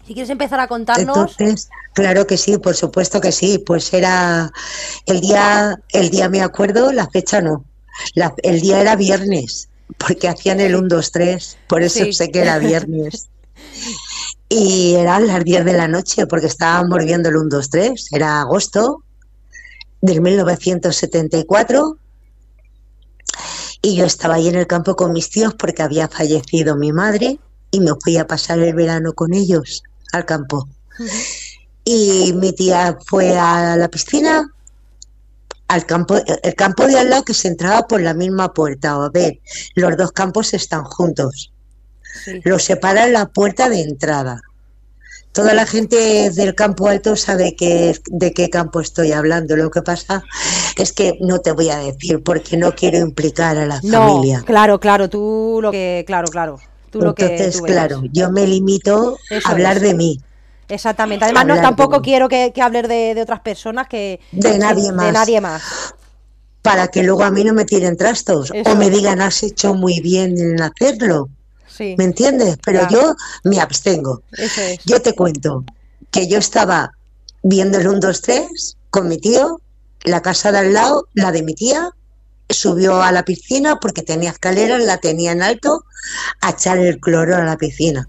si 0.04 0.14
quieres 0.14 0.30
empezar 0.30 0.58
a 0.58 0.66
contarnos, 0.66 1.16
Entonces, 1.38 1.68
claro 1.94 2.26
que 2.26 2.36
sí, 2.36 2.58
por 2.58 2.74
supuesto 2.74 3.20
que 3.20 3.30
sí. 3.30 3.62
Pues 3.64 3.94
era 3.94 4.50
el 5.06 5.20
día, 5.20 5.78
el 5.90 6.10
día 6.10 6.28
me 6.28 6.40
acuerdo, 6.42 6.90
la 6.90 7.06
fecha 7.08 7.40
no. 7.40 7.64
La- 8.14 8.34
el 8.42 8.60
día 8.60 8.80
era 8.80 8.96
viernes, 8.96 9.68
porque 9.98 10.28
hacían 10.28 10.60
el 10.60 10.74
1, 10.76 10.88
2, 10.88 11.10
3, 11.12 11.56
por 11.68 11.82
eso 11.82 12.04
Sí. 12.04 12.12
sé 12.12 12.30
que 12.30 12.40
era 12.40 12.58
viernes. 12.58 13.28
Y 14.48 14.96
eran 14.96 15.26
las 15.26 15.42
10 15.44 15.64
de 15.64 15.72
la 15.72 15.88
noche, 15.88 16.26
porque 16.26 16.46
estábamos 16.46 16.98
viendo 17.06 17.30
el 17.30 17.36
1, 17.36 17.48
2, 17.48 17.70
3. 17.70 18.08
Era 18.12 18.42
agosto 18.42 19.02
del 20.02 20.20
1974. 20.20 21.96
Y 23.80 23.96
yo 23.96 24.04
estaba 24.04 24.34
ahí 24.34 24.48
en 24.48 24.56
el 24.56 24.66
campo 24.66 24.94
con 24.94 25.12
mis 25.12 25.30
tíos 25.30 25.54
porque 25.54 25.82
había 25.82 26.06
fallecido 26.06 26.76
mi 26.76 26.92
madre 26.92 27.38
y 27.70 27.80
me 27.80 27.92
fui 28.00 28.18
a 28.18 28.26
pasar 28.26 28.58
el 28.58 28.74
verano 28.74 29.14
con 29.14 29.32
ellos 29.32 29.82
al 30.12 30.26
campo. 30.26 30.68
Y 31.84 32.32
mi 32.34 32.52
tía 32.52 32.98
fue 33.06 33.38
a 33.38 33.74
la 33.76 33.88
piscina, 33.88 34.50
al 35.72 35.86
campo, 35.86 36.16
el 36.42 36.54
campo 36.54 36.86
de 36.86 36.98
al 36.98 37.10
lado 37.10 37.24
que 37.24 37.34
se 37.34 37.48
entraba 37.48 37.86
por 37.86 38.00
la 38.00 38.14
misma 38.14 38.52
puerta. 38.52 38.92
A 38.92 39.08
ver, 39.10 39.40
los 39.74 39.96
dos 39.96 40.12
campos 40.12 40.52
están 40.54 40.84
juntos. 40.84 41.52
sí. 42.24 42.40
Los 42.44 42.64
separa 42.64 43.06
la 43.08 43.26
puerta 43.26 43.68
de 43.68 43.80
entrada. 43.80 44.40
Toda 45.32 45.54
la 45.54 45.64
gente 45.64 46.30
del 46.30 46.54
campo 46.54 46.88
alto 46.88 47.16
sabe 47.16 47.56
que, 47.56 47.98
de 48.06 48.32
qué 48.34 48.50
campo 48.50 48.80
estoy 48.80 49.12
hablando. 49.12 49.56
Lo 49.56 49.70
que 49.70 49.80
pasa 49.80 50.22
es 50.76 50.92
que 50.92 51.16
no 51.20 51.38
te 51.38 51.52
voy 51.52 51.70
a 51.70 51.78
decir 51.78 52.22
porque 52.22 52.58
no 52.58 52.74
quiero 52.74 52.98
implicar 52.98 53.56
a 53.56 53.64
la 53.66 53.80
no, 53.82 54.08
familia. 54.08 54.42
claro, 54.44 54.78
claro, 54.78 55.08
tú 55.08 55.58
lo 55.62 55.70
que, 55.70 56.04
claro, 56.06 56.28
claro, 56.30 56.60
tú 56.90 57.00
lo 57.00 57.14
que 57.14 57.24
Entonces, 57.24 57.56
tú 57.56 57.62
veas. 57.62 57.86
claro, 57.88 58.02
yo 58.12 58.30
me 58.30 58.46
limito 58.46 59.16
Eso 59.30 59.48
a 59.48 59.52
hablar 59.52 59.80
de 59.80 59.94
mí. 59.94 60.20
Exactamente. 60.72 61.24
Además, 61.24 61.44
no, 61.46 61.52
Hablar 61.54 61.56
de 61.58 61.76
tampoco 61.76 62.02
quiero 62.02 62.28
que, 62.28 62.52
que 62.54 62.62
hables 62.62 62.88
de, 62.88 63.14
de 63.14 63.22
otras 63.22 63.40
personas 63.40 63.88
que 63.88 64.20
De 64.32 64.58
nadie 64.58 64.84
de 64.86 64.92
más. 64.92 65.12
nadie 65.12 65.40
más. 65.40 65.62
para 66.62 66.88
que 66.88 67.02
luego 67.02 67.24
a 67.24 67.30
mí 67.30 67.42
no 67.44 67.52
me 67.52 67.64
tiren 67.64 67.96
trastos 67.96 68.50
Eso. 68.54 68.70
o 68.70 68.76
me 68.76 68.88
digan 68.88 69.20
has 69.20 69.42
hecho 69.42 69.74
muy 69.74 70.00
bien 70.00 70.38
en 70.38 70.62
hacerlo, 70.62 71.28
Sí, 71.66 71.94
¿me 71.98 72.04
entiendes? 72.04 72.58
Pero 72.64 72.82
Ya. 72.82 72.88
yo 72.88 73.14
me 73.44 73.58
abstengo. 73.60 74.22
eso 74.32 74.60
es. 74.60 74.78
Yo 74.84 75.00
te 75.02 75.14
cuento 75.14 75.64
que 76.10 76.28
yo 76.28 76.38
estaba 76.38 76.92
viendo 77.42 77.78
el 77.78 77.88
1, 77.88 77.98
2, 78.00 78.20
3 78.22 78.76
con 78.90 79.08
mi 79.08 79.18
tío, 79.18 79.60
la 80.04 80.20
casa 80.20 80.52
de 80.52 80.58
al 80.58 80.72
lado, 80.74 81.08
la 81.14 81.32
de 81.32 81.42
mi 81.42 81.54
tía, 81.54 81.90
subió 82.48 83.02
a 83.02 83.10
la 83.12 83.24
piscina 83.24 83.80
porque 83.80 84.02
tenía 84.02 84.30
escaleras, 84.30 84.82
la 84.82 84.98
tenía 84.98 85.32
en 85.32 85.42
alto, 85.42 85.84
a 86.42 86.50
echar 86.50 86.78
el 86.78 87.00
cloro 87.00 87.36
a 87.36 87.42
la 87.44 87.56
piscina. 87.56 88.08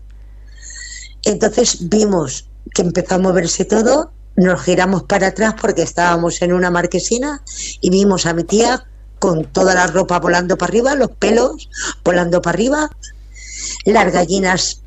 Entonces 1.24 1.90
vimos 1.90 2.50
que 2.74 2.82
empezó 2.82 3.16
a 3.16 3.20
moverse 3.20 3.66
todo, 3.66 4.12
nos 4.36 4.62
giramos 4.62 5.04
para 5.04 5.28
atrás 5.28 5.56
porque 5.60 5.84
estábamos 5.84 6.42
en 6.42 6.54
una 6.54 6.72
marquesina 6.72 7.42
y 7.82 7.90
vimos 7.90 8.26
a 8.26 8.34
mi 8.34 8.44
tía 8.44 8.86
con 9.20 9.46
toda 9.46 9.74
la 9.74 9.88
ropa 9.88 10.20
volando 10.20 10.58
para 10.58 10.70
arriba, 10.70 10.96
los 10.96 11.12
pelos 11.12 11.70
volando 12.04 12.42
para 12.42 12.56
arriba, 12.56 12.90
las 13.86 14.12
gallinas 14.12 14.82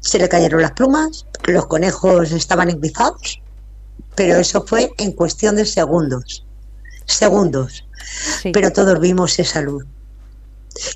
se 0.00 0.18
le 0.18 0.28
cayeron 0.28 0.62
las 0.62 0.72
plumas, 0.72 1.26
los 1.44 1.66
conejos 1.66 2.30
estaban 2.32 2.70
engrifados, 2.70 3.40
pero 4.14 4.36
eso 4.36 4.64
fue 4.66 4.92
en 4.98 5.12
cuestión 5.12 5.56
de 5.56 5.66
segundos. 5.66 6.44
Segundos. 7.06 7.84
Sí. 8.42 8.50
Pero 8.52 8.72
todos 8.72 8.98
vimos 9.00 9.38
esa 9.38 9.60
luz. 9.60 9.84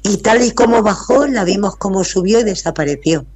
Y 0.02 0.18
tal 0.18 0.42
y 0.42 0.52
como 0.52 0.82
bajó, 0.82 1.26
la 1.26 1.44
vimos 1.44 1.76
como 1.76 2.04
subió 2.04 2.40
y 2.40 2.44
desapareció. 2.44 3.26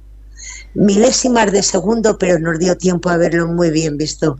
Milésimas 0.73 1.51
de 1.51 1.63
segundo, 1.63 2.17
pero 2.17 2.39
nos 2.39 2.59
dio 2.59 2.77
tiempo 2.77 3.09
a 3.09 3.17
verlo 3.17 3.47
muy 3.47 3.71
bien 3.71 3.97
visto. 3.97 4.37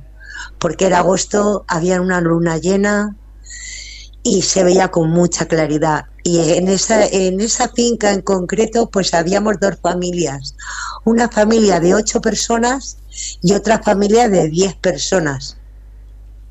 Porque 0.60 0.86
era 0.86 1.00
agosto, 1.00 1.66
había 1.68 2.02
una 2.02 2.22
luna 2.22 2.58
llena 2.58 3.16
y 4.24 4.42
se 4.42 4.64
veía 4.64 4.90
con 4.90 5.12
mucha 5.12 5.48
claridad. 5.48 6.06
Y 6.24 6.40
en 6.40 6.68
esa, 6.68 7.06
en 7.06 7.40
esa 7.40 7.70
finca 7.70 8.12
en 8.12 8.22
concreto, 8.22 8.90
pues 8.90 9.14
habíamos 9.14 9.60
dos 9.62 9.76
familias. 9.82 10.56
Una 11.04 11.30
familia 11.30 11.80
de 11.80 11.94
ocho 11.94 12.20
personas 12.20 12.98
y 13.44 13.54
otra 13.54 13.82
familia 13.84 14.28
de 14.28 14.50
diez 14.50 14.74
personas, 14.76 15.58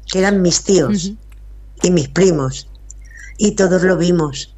que 0.06 0.20
eran 0.20 0.40
mis 0.40 0.62
tíos 0.62 1.12
y 1.82 1.90
mis 1.90 2.08
primos. 2.08 2.68
Y 3.36 3.56
todos 3.56 3.82
lo 3.82 3.96
vimos. 3.96 4.54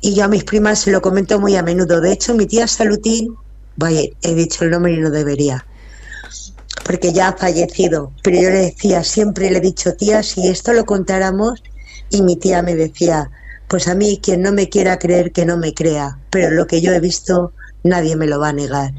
Y 0.00 0.14
yo 0.14 0.24
a 0.24 0.28
mis 0.28 0.44
primas 0.44 0.80
se 0.80 0.90
lo 0.90 1.00
comento 1.00 1.38
muy 1.38 1.54
a 1.54 1.62
menudo. 1.62 2.00
De 2.00 2.12
hecho, 2.12 2.34
mi 2.34 2.46
tía 2.46 2.66
Salutín, 2.66 3.36
vaya, 3.78 4.02
he 4.22 4.34
dicho 4.34 4.64
el 4.64 4.70
nombre 4.72 4.92
y 4.94 4.98
no 4.98 5.10
debería, 5.10 5.66
porque 6.84 7.12
ya 7.12 7.28
ha 7.28 7.36
fallecido. 7.36 8.12
Pero 8.22 8.40
yo 8.40 8.50
le 8.50 8.58
decía, 8.70 9.04
siempre 9.04 9.50
le 9.50 9.58
he 9.58 9.60
dicho, 9.60 9.94
tía, 9.94 10.22
si 10.22 10.48
esto 10.48 10.72
lo 10.72 10.84
contáramos, 10.86 11.62
y 12.08 12.22
mi 12.22 12.36
tía 12.36 12.62
me 12.62 12.74
decía, 12.74 13.30
pues 13.68 13.88
a 13.88 13.94
mí 13.94 14.20
quien 14.22 14.42
no 14.42 14.52
me 14.52 14.68
quiera 14.68 14.98
creer, 14.98 15.32
que 15.32 15.44
no 15.46 15.56
me 15.58 15.74
crea. 15.74 16.18
Pero 16.30 16.50
lo 16.50 16.66
que 16.66 16.80
yo 16.80 16.92
he 16.92 17.00
visto, 17.00 17.52
nadie 17.82 18.16
me 18.16 18.26
lo 18.26 18.40
va 18.40 18.48
a 18.50 18.52
negar. 18.52 18.92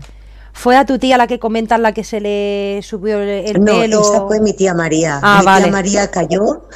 ¿Fue 0.54 0.76
a 0.76 0.86
tu 0.86 1.00
tía 1.00 1.18
la 1.18 1.28
que 1.28 1.40
comentas 1.40 1.80
la 1.80 1.94
que 1.94 2.04
se 2.04 2.20
le 2.20 2.82
subió 2.84 3.20
el, 3.22 3.62
no, 3.62 3.64
pelo? 3.82 4.02
esa 4.02 4.22
fue 4.28 4.40
mi 4.42 4.54
tía 4.54 4.74
María. 4.74 5.20
Ah, 5.22 5.40
mi 5.40 5.46
vale. 5.46 5.66
tía 5.66 5.72
María 5.72 6.12
cayó, 6.12 6.68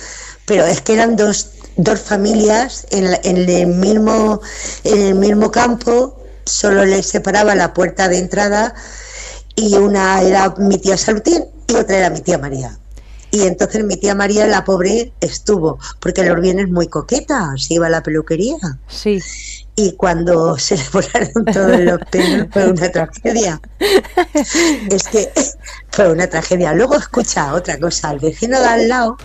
pero 0.46 0.66
es 0.66 0.82
que 0.82 0.94
eran 0.94 1.16
dos, 1.16 1.52
dos 1.78 2.00
familias 2.02 2.88
en, 2.92 3.12
la- 3.12 3.20
en 3.24 3.38
el 3.50 3.68
mismo, 3.68 4.42
en 4.84 5.02
el 5.02 5.16
mismo 5.16 5.52
campo, 5.52 6.23
solo 6.46 6.86
les 6.86 7.06
separaba 7.06 7.56
la 7.56 7.74
puerta 7.74 8.08
de 8.08 8.20
entrada 8.20 8.74
y 9.56 9.76
una 9.76 10.22
era 10.22 10.54
mi 10.58 10.78
tía 10.78 10.98
Salutín 10.98 11.46
y 11.68 11.76
otra 11.76 11.98
era 11.98 12.10
mi 12.10 12.22
tía 12.22 12.38
María. 12.38 12.78
Y 13.32 13.48
entonces 13.48 13.84
mi 13.84 13.98
tía 13.98 14.14
María, 14.14 14.46
la 14.46 14.64
pobre, 14.64 15.12
estuvo, 15.20 15.80
porque 16.00 16.24
los 16.24 16.46
es 16.46 16.70
muy 16.70 16.88
coqueta, 16.88 17.54
se 17.58 17.74
iba 17.74 17.88
a 17.88 17.90
la 17.90 18.04
peluquería. 18.04 18.58
Sí. 18.88 19.20
Y 19.76 19.94
cuando 19.94 20.56
se 20.60 20.78
le 20.78 20.84
volaron 20.94 21.46
todos 21.52 21.80
los 21.80 22.00
pelos 22.12 22.48
fue 22.52 22.70
una 22.70 22.92
tragedia. 22.92 23.60
Es 24.90 25.04
que 25.08 25.32
fue 25.90 26.12
una 26.12 26.28
tragedia. 26.28 26.74
Luego 26.74 26.96
escucha 26.96 27.56
otra 27.56 27.80
cosa, 27.80 28.12
el 28.12 28.20
vecino 28.20 28.60
de 28.60 28.68
al 28.68 28.88
lado 28.88 29.18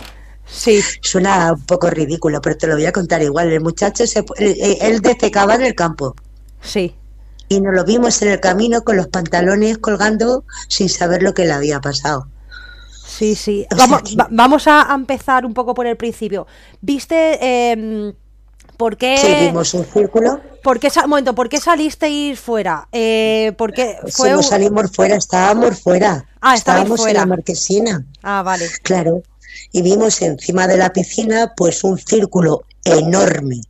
Sí. 0.51 0.81
Suena 1.01 1.53
un 1.53 1.65
poco 1.65 1.89
ridículo, 1.89 2.41
pero 2.41 2.57
te 2.57 2.67
lo 2.67 2.75
voy 2.75 2.85
a 2.85 2.91
contar 2.91 3.21
igual. 3.21 3.51
El 3.51 3.61
muchacho, 3.61 4.05
se, 4.07 4.25
él 4.37 5.01
defecaba 5.01 5.55
en 5.55 5.61
el 5.61 5.75
campo. 5.75 6.15
Sí. 6.61 6.95
Y 7.49 7.61
nos 7.61 7.73
lo 7.73 7.83
vimos 7.83 8.21
en 8.21 8.29
el 8.29 8.39
camino 8.39 8.83
con 8.83 8.95
los 8.95 9.07
pantalones 9.07 9.77
colgando 9.79 10.45
sin 10.67 10.87
saber 10.87 11.23
lo 11.23 11.33
que 11.33 11.45
le 11.45 11.53
había 11.53 11.81
pasado. 11.81 12.27
Sí, 13.05 13.35
sí. 13.35 13.65
Vamos, 13.75 14.15
vamos 14.29 14.67
a 14.67 14.87
empezar 14.93 15.45
un 15.45 15.53
poco 15.53 15.73
por 15.73 15.87
el 15.87 15.97
principio. 15.97 16.47
¿Viste 16.79 17.39
eh, 17.41 18.13
por 18.77 18.95
qué... 18.95 19.17
Seguimos 19.17 19.73
un 19.73 19.85
círculo. 19.85 20.39
¿Por 20.63 20.79
qué, 20.79 20.89
momento, 21.07 21.35
¿por 21.35 21.49
qué 21.49 21.59
salisteis 21.59 22.39
fuera? 22.39 22.87
Eh, 22.91 23.53
porque 23.57 23.97
fue 24.09 24.31
no 24.31 24.43
salimos 24.43 24.91
fuera, 24.91 25.15
estábamos 25.15 25.81
fuera. 25.81 26.25
Ah, 26.39 26.55
estábamos 26.55 27.01
fuera. 27.01 27.11
en 27.11 27.17
la 27.17 27.25
marquesina. 27.25 28.05
Ah, 28.21 28.43
vale. 28.43 28.69
Claro 28.83 29.23
y 29.71 29.81
vimos 29.81 30.21
encima 30.21 30.67
de 30.67 30.77
la 30.77 30.91
piscina 30.91 31.53
pues 31.55 31.83
un 31.83 31.97
círculo 31.97 32.63
enorme, 32.83 33.61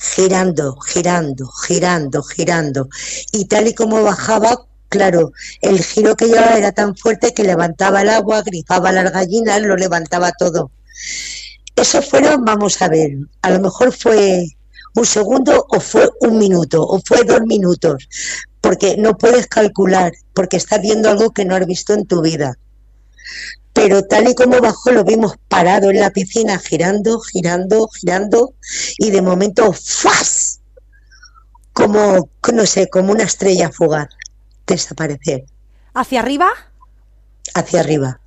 girando, 0.00 0.76
girando, 0.80 1.48
girando, 1.48 2.22
girando. 2.22 2.88
Y 3.32 3.44
tal 3.46 3.68
y 3.68 3.74
como 3.74 4.02
bajaba, 4.02 4.66
claro, 4.88 5.32
el 5.60 5.82
giro 5.82 6.16
que 6.16 6.26
llevaba 6.26 6.56
era 6.56 6.72
tan 6.72 6.96
fuerte 6.96 7.34
que 7.34 7.44
levantaba 7.44 8.02
el 8.02 8.08
agua, 8.08 8.42
grifaba 8.42 8.92
las 8.92 9.12
gallinas, 9.12 9.60
lo 9.62 9.76
levantaba 9.76 10.32
todo. 10.32 10.70
Eso 11.76 12.02
fueron, 12.02 12.44
vamos 12.44 12.80
a 12.82 12.88
ver, 12.88 13.12
a 13.42 13.50
lo 13.50 13.60
mejor 13.60 13.92
fue 13.92 14.46
un 14.94 15.06
segundo 15.06 15.66
o 15.68 15.80
fue 15.80 16.10
un 16.20 16.38
minuto 16.38 16.82
o 16.82 17.00
fue 17.00 17.22
dos 17.24 17.42
minutos, 17.42 18.08
porque 18.60 18.96
no 18.96 19.16
puedes 19.16 19.46
calcular, 19.46 20.12
porque 20.34 20.56
estás 20.56 20.82
viendo 20.82 21.10
algo 21.10 21.30
que 21.30 21.44
no 21.44 21.54
has 21.54 21.66
visto 21.66 21.94
en 21.94 22.06
tu 22.06 22.22
vida 22.22 22.56
pero 23.80 24.04
tal 24.04 24.28
y 24.28 24.34
como 24.34 24.60
bajó 24.60 24.90
lo 24.92 25.04
vimos 25.04 25.36
parado 25.48 25.90
en 25.90 26.00
la 26.00 26.10
piscina, 26.10 26.58
girando, 26.58 27.18
girando, 27.20 27.88
girando, 27.88 28.52
y 28.98 29.10
de 29.10 29.22
momento 29.22 29.72
¡fas! 29.72 30.60
Como, 31.72 32.28
no 32.52 32.66
sé, 32.66 32.90
como 32.90 33.12
una 33.12 33.24
estrella 33.24 33.70
fugaz, 33.70 34.10
desaparecer. 34.66 35.44
¿Hacia 35.94 36.20
arriba? 36.20 36.50
Hacia 37.54 37.80
arriba. 37.80 38.20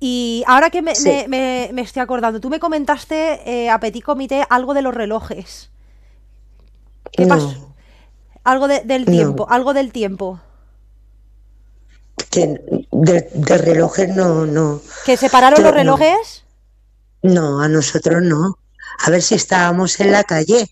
Y 0.00 0.42
ahora 0.48 0.70
que 0.70 0.82
me, 0.82 0.90
estoy 0.90 2.02
acordando, 2.02 2.40
tú 2.40 2.50
me 2.50 2.58
comentaste 2.58 3.48
eh, 3.48 3.70
a 3.70 3.78
Petit 3.78 4.02
Comité 4.02 4.44
algo 4.50 4.74
de 4.74 4.82
los 4.82 4.92
relojes. 4.92 5.70
¿Qué 7.12 7.26
pasó? 7.26 7.74
Algo 8.42 8.66
del 8.66 9.04
tiempo, 9.04 9.46
algo 9.48 9.72
del 9.72 9.92
tiempo 9.92 10.40
que 12.32 12.60
de, 12.90 13.58
relojes 13.58 14.08
no, 14.16 14.46
no. 14.46 14.80
¿Que 15.04 15.16
separaron 15.16 15.62
los 15.62 15.72
relojes? 15.72 16.44
No, 17.22 17.60
a 17.60 17.68
nosotros 17.68 18.22
no. 18.22 18.58
A 19.04 19.10
ver 19.10 19.22
si 19.22 19.34
estábamos 19.34 20.00
en 20.00 20.10
la 20.10 20.24
calle. 20.24 20.68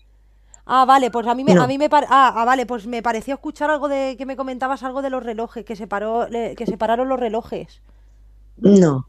Ah, 0.65 0.85
vale, 0.85 1.11
pues 1.11 1.27
a 1.27 1.35
mí 1.35 1.43
me, 1.43 1.53
a 1.53 1.67
mí 1.67 1.77
me 1.77 1.87
ah, 1.91 2.33
ah, 2.35 2.45
vale, 2.45 2.65
pues 2.65 2.87
me 2.87 3.03
pareció 3.03 3.35
escuchar 3.35 3.69
algo 3.69 3.87
de 3.87 4.15
que 4.17 4.25
me 4.25 4.35
comentabas 4.35 4.83
algo 4.83 5.01
de 5.01 5.09
los 5.09 5.23
relojes, 5.23 5.63
que 5.63 5.75
separó, 5.75 6.27
que 6.29 6.65
separaron 6.65 7.07
los 7.07 7.19
relojes. 7.19 7.81
No, 8.57 9.07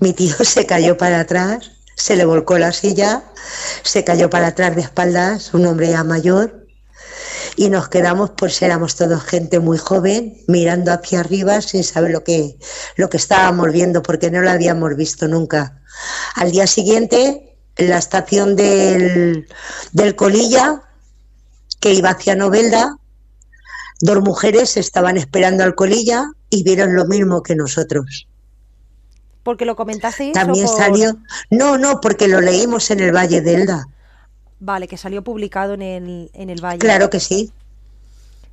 mi 0.00 0.12
tío 0.12 0.34
se 0.44 0.66
cayó 0.66 0.96
para 0.96 1.20
atrás, 1.20 1.72
se 1.94 2.16
le 2.16 2.24
volcó 2.24 2.58
la 2.58 2.72
silla, 2.72 3.22
se 3.82 4.04
cayó 4.04 4.28
para 4.28 4.48
atrás 4.48 4.74
de 4.74 4.82
espaldas, 4.82 5.54
un 5.54 5.66
hombre 5.66 5.90
ya 5.90 6.02
mayor, 6.02 6.61
y 7.56 7.68
nos 7.70 7.88
quedamos, 7.88 8.30
pues 8.36 8.60
éramos 8.62 8.96
todos 8.96 9.22
gente 9.24 9.60
muy 9.60 9.78
joven, 9.78 10.38
mirando 10.48 10.92
hacia 10.92 11.20
arriba 11.20 11.60
sin 11.60 11.84
saber 11.84 12.10
lo 12.10 12.24
que, 12.24 12.56
lo 12.96 13.08
que 13.08 13.16
estábamos 13.16 13.72
viendo, 13.72 14.02
porque 14.02 14.30
no 14.30 14.40
lo 14.40 14.50
habíamos 14.50 14.96
visto 14.96 15.28
nunca. 15.28 15.82
Al 16.34 16.50
día 16.50 16.66
siguiente, 16.66 17.56
en 17.76 17.90
la 17.90 17.98
estación 17.98 18.56
del, 18.56 19.46
del 19.92 20.16
Colilla, 20.16 20.82
que 21.80 21.92
iba 21.92 22.10
hacia 22.10 22.34
Novelda, 22.34 22.96
dos 24.00 24.22
mujeres 24.22 24.76
estaban 24.76 25.16
esperando 25.16 25.64
al 25.64 25.74
Colilla 25.74 26.24
y 26.50 26.62
vieron 26.62 26.94
lo 26.94 27.06
mismo 27.06 27.42
que 27.42 27.54
nosotros. 27.54 28.28
¿Porque 29.42 29.64
lo 29.64 29.74
comentasteis? 29.74 30.32
También 30.32 30.68
salió. 30.68 31.18
No, 31.50 31.76
no, 31.76 32.00
porque 32.00 32.28
lo 32.28 32.40
leímos 32.40 32.90
en 32.90 33.00
el 33.00 33.14
Valle 33.14 33.40
de 33.40 33.54
Elda. 33.54 33.86
Vale, 34.64 34.86
que 34.86 34.96
salió 34.96 35.22
publicado 35.24 35.74
en 35.74 35.82
el, 35.82 36.30
en 36.34 36.48
el 36.48 36.64
Valle. 36.64 36.78
Claro 36.78 37.10
que 37.10 37.18
sí. 37.18 37.50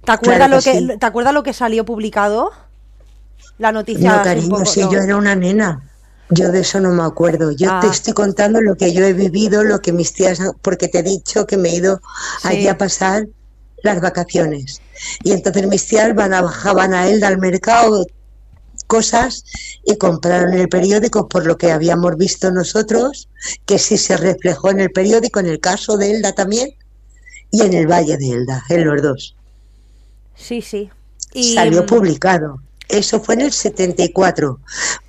¿Te 0.04 0.12
acuerdas, 0.12 0.50
lo 0.50 0.60
que, 0.60 0.98
¿Te 0.98 1.06
acuerdas 1.06 1.36
lo 1.36 1.44
que 1.44 1.54
salió 1.54 1.86
publicado? 1.86 2.52
La 3.60 3.72
noticia. 3.72 4.18
No, 4.18 4.24
cariño, 4.24 4.66
si 4.66 4.82
yo 4.82 5.00
era 5.00 5.16
una 5.16 5.36
nena. 5.36 5.88
Yo 6.32 6.52
de 6.52 6.62
eso 6.62 6.80
no 6.80 6.90
me 6.90 7.04
acuerdo. 7.04 7.52
Yo 7.52 7.68
te 7.80 7.88
ah. 7.88 7.92
estoy 7.92 8.14
contando 8.14 8.60
lo 8.60 8.76
que 8.76 8.92
yo 8.92 9.06
he 9.06 9.14
vivido, 9.14 9.64
lo 9.64 9.82
que 9.82 9.94
mis 9.94 10.12
tías, 10.12 10.40
porque 10.64 10.88
te 10.88 11.00
he 11.00 11.04
dicho 11.04 11.46
que 11.46 11.58
me 11.58 11.70
he 11.70 11.76
ido 11.76 12.02
allí 12.42 12.68
a 12.68 12.76
pasar 12.76 13.28
las 13.84 14.02
vacaciones. 14.02 14.82
Y 15.24 15.32
entonces 15.32 15.68
mis 15.68 15.86
tías 15.86 16.16
van 16.16 16.34
a, 16.34 16.42
bajaban 16.42 16.96
a 16.96 17.08
él 17.08 17.24
al 17.24 17.38
mercado 17.38 18.04
cosas 18.90 19.46
y 19.86 19.98
compraron 19.98 20.54
el 20.56 20.68
periódico 20.68 21.30
por 21.30 21.46
lo 21.46 21.58
que 21.58 21.72
habíamos 21.72 22.18
visto 22.18 22.52
nosotros, 22.52 23.30
que 23.66 23.78
sí 23.78 23.98
se 23.98 24.18
reflejó 24.18 24.72
en 24.72 24.80
el 24.82 24.92
periódico, 24.92 25.40
en 25.40 25.46
el 25.46 25.60
caso 25.60 25.96
de 25.96 26.12
Elda 26.12 26.34
también, 26.34 26.72
y 27.52 27.62
en 27.62 27.74
el 27.74 27.88
Valle 27.88 28.18
de 28.18 28.32
Elda, 28.32 28.64
en 28.68 28.86
los 28.86 29.02
dos. 29.02 29.36
Sí, 30.36 30.62
sí. 30.62 30.90
Y... 31.34 31.54
Salió 31.54 31.84
mm, 31.84 31.86
publicado. 31.86 32.62
Eso 32.88 33.22
fue 33.22 33.36
en 33.36 33.42
el 33.42 33.52
74, 33.52 34.60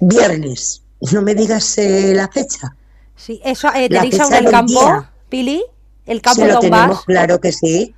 viernes. 0.00 0.82
No 1.12 1.22
me 1.22 1.34
digas 1.34 1.78
eh, 1.78 2.12
la 2.14 2.28
fecha. 2.28 2.76
Sí, 3.16 3.40
eso, 3.42 3.68
eh, 3.74 3.88
¿tenéis 3.88 4.20
aún 4.20 4.34
el 4.34 4.50
campo, 4.50 5.06
Pili? 5.30 5.64
¿El 6.04 6.20
campo 6.20 6.44
lo 6.44 6.60
tenemos, 6.60 7.04
claro 7.06 7.40
que 7.40 7.52
sí. 7.52 7.94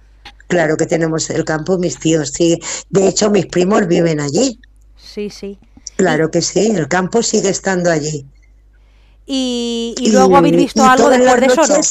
Claro 0.47 0.77
que 0.77 0.87
tenemos 0.87 1.29
el 1.31 1.45
campo, 1.45 1.77
mis 1.79 1.99
tíos, 1.99 2.31
sí. 2.31 2.61
De 2.91 3.09
hecho, 3.09 3.31
mis 3.31 3.47
primos 3.47 3.89
viven 3.89 4.21
allí. 4.21 4.61
Sí, 4.97 5.29
sí. 5.29 5.59
Claro 6.03 6.33
que 6.33 6.43
sí, 6.43 6.73
el 6.75 6.89
campo 6.89 7.23
sigue 7.23 7.51
estando 7.51 7.89
allí. 7.89 8.27
¿Y, 9.25 9.95
luego 10.11 10.37
habéis 10.37 10.57
visto 10.57 10.83
algo 10.85 11.09
después 11.09 11.41
de 11.41 11.47
eso? 11.47 11.91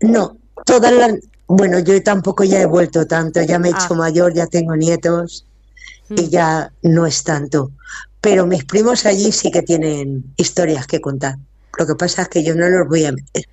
No, 0.00 0.36
todas 0.66 0.92
las... 0.92 1.14
Bueno, 1.46 1.78
yo 1.78 2.02
tampoco 2.02 2.42
ya 2.42 2.60
he 2.60 2.66
vuelto 2.66 3.06
tanto, 3.06 3.40
ya 3.42 3.60
me 3.60 3.68
he 3.68 3.70
hecho 3.70 3.90
ah. 3.90 3.94
mayor, 3.94 4.34
ya 4.34 4.48
tengo 4.48 4.74
nietos 4.74 5.46
y 6.08 6.22
mm. 6.22 6.30
ya 6.30 6.72
no 6.82 7.06
es 7.06 7.22
tanto. 7.22 7.70
Pero 8.20 8.44
mis 8.44 8.64
primos 8.64 9.06
allí 9.06 9.30
sí 9.30 9.52
que 9.52 9.62
tienen 9.62 10.24
historias 10.36 10.88
que 10.88 11.00
contar. 11.00 11.36
Lo 11.78 11.86
que 11.86 11.94
pasa 11.94 12.22
es 12.22 12.28
que 12.28 12.42
yo 12.42 12.56
no 12.56 12.68
los 12.68 12.88
voy 12.88 13.04
a 13.04 13.12
meter. 13.12 13.44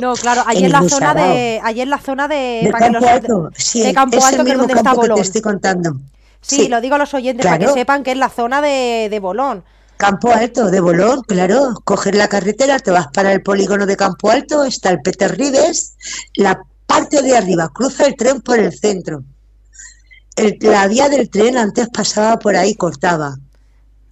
No, 0.00 0.14
claro, 0.14 0.42
allí 0.48 0.64
en, 0.64 0.72
la 0.72 0.88
zona 0.88 1.14
de, 1.14 1.60
allí 1.62 1.80
en 1.82 1.90
la 1.90 1.98
zona 1.98 2.26
de, 2.26 2.72
Campo 2.76 3.06
Alto, 3.06 3.50
sí, 3.54 3.84
de 3.84 3.94
Campo 3.94 4.24
Alto, 4.24 4.44
que 4.44 4.50
es 4.50 4.58
donde 4.58 4.74
está 4.74 4.94
Bolón. 4.94 5.14
te 5.14 5.22
estoy 5.22 5.42
contando. 5.42 6.00
Sí, 6.42 6.68
lo 6.68 6.80
digo 6.80 6.96
a 6.96 6.98
los 6.98 7.14
oyentes 7.14 7.46
para 7.46 7.58
que 7.58 7.72
sepan 7.72 8.02
que 8.02 8.12
es 8.12 8.18
la 8.18 8.28
zona 8.28 8.60
de, 8.60 9.08
de 9.10 9.20
Bolón. 9.20 9.64
Campo 9.96 10.32
Alto, 10.32 10.68
de 10.68 10.80
Bolón, 10.80 11.22
claro. 11.22 11.74
Coger 11.84 12.16
la 12.16 12.26
carretera, 12.28 12.80
te 12.80 12.90
vas 12.90 13.06
para 13.12 13.32
el 13.32 13.40
polígono 13.40 13.86
de 13.86 13.96
Campo 13.96 14.30
Alto, 14.30 14.64
está 14.64 14.90
el 14.90 15.00
Peter 15.00 15.36
Rives, 15.38 15.94
la 16.34 16.60
parte 16.86 17.22
de 17.22 17.36
arriba, 17.36 17.70
cruza 17.72 18.06
el 18.06 18.16
tren 18.16 18.40
por 18.40 18.58
el 18.58 18.76
centro. 18.76 19.22
la 20.60 20.88
vía 20.88 21.08
del 21.08 21.30
tren 21.30 21.56
antes 21.56 21.88
pasaba 21.88 22.38
por 22.40 22.56
ahí, 22.56 22.74
cortaba. 22.74 23.36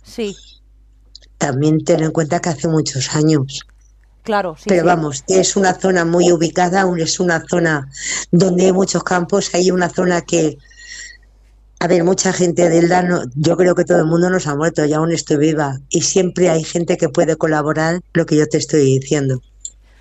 Sí. 0.04 0.36
También 1.38 1.84
ten 1.84 2.04
en 2.04 2.12
cuenta 2.12 2.40
que 2.40 2.50
hace 2.50 2.68
muchos 2.68 3.12
años. 3.16 3.66
Claro, 4.22 4.54
sí. 4.56 4.66
Pero 4.68 4.84
vamos, 4.84 5.24
es 5.26 5.56
una 5.56 5.74
zona 5.74 6.04
muy 6.04 6.30
ubicada, 6.30 6.86
es 6.98 7.18
una 7.18 7.42
zona 7.48 7.90
donde 8.30 8.66
hay 8.66 8.72
muchos 8.72 9.02
campos, 9.02 9.50
hay 9.54 9.72
una 9.72 9.88
zona 9.88 10.20
que 10.20 10.56
a 11.82 11.86
ver, 11.86 12.04
mucha 12.04 12.30
gente 12.34 12.68
de 12.68 12.78
Elda, 12.78 13.24
yo 13.34 13.56
creo 13.56 13.74
que 13.74 13.86
todo 13.86 14.00
el 14.00 14.04
mundo 14.04 14.28
nos 14.28 14.46
ha 14.46 14.54
muerto 14.54 14.84
y 14.84 14.92
aún 14.92 15.12
estoy 15.12 15.38
viva. 15.38 15.80
Y 15.88 16.02
siempre 16.02 16.50
hay 16.50 16.62
gente 16.62 16.98
que 16.98 17.08
puede 17.08 17.36
colaborar 17.36 18.02
lo 18.12 18.26
que 18.26 18.36
yo 18.36 18.46
te 18.46 18.58
estoy 18.58 18.98
diciendo. 18.98 19.40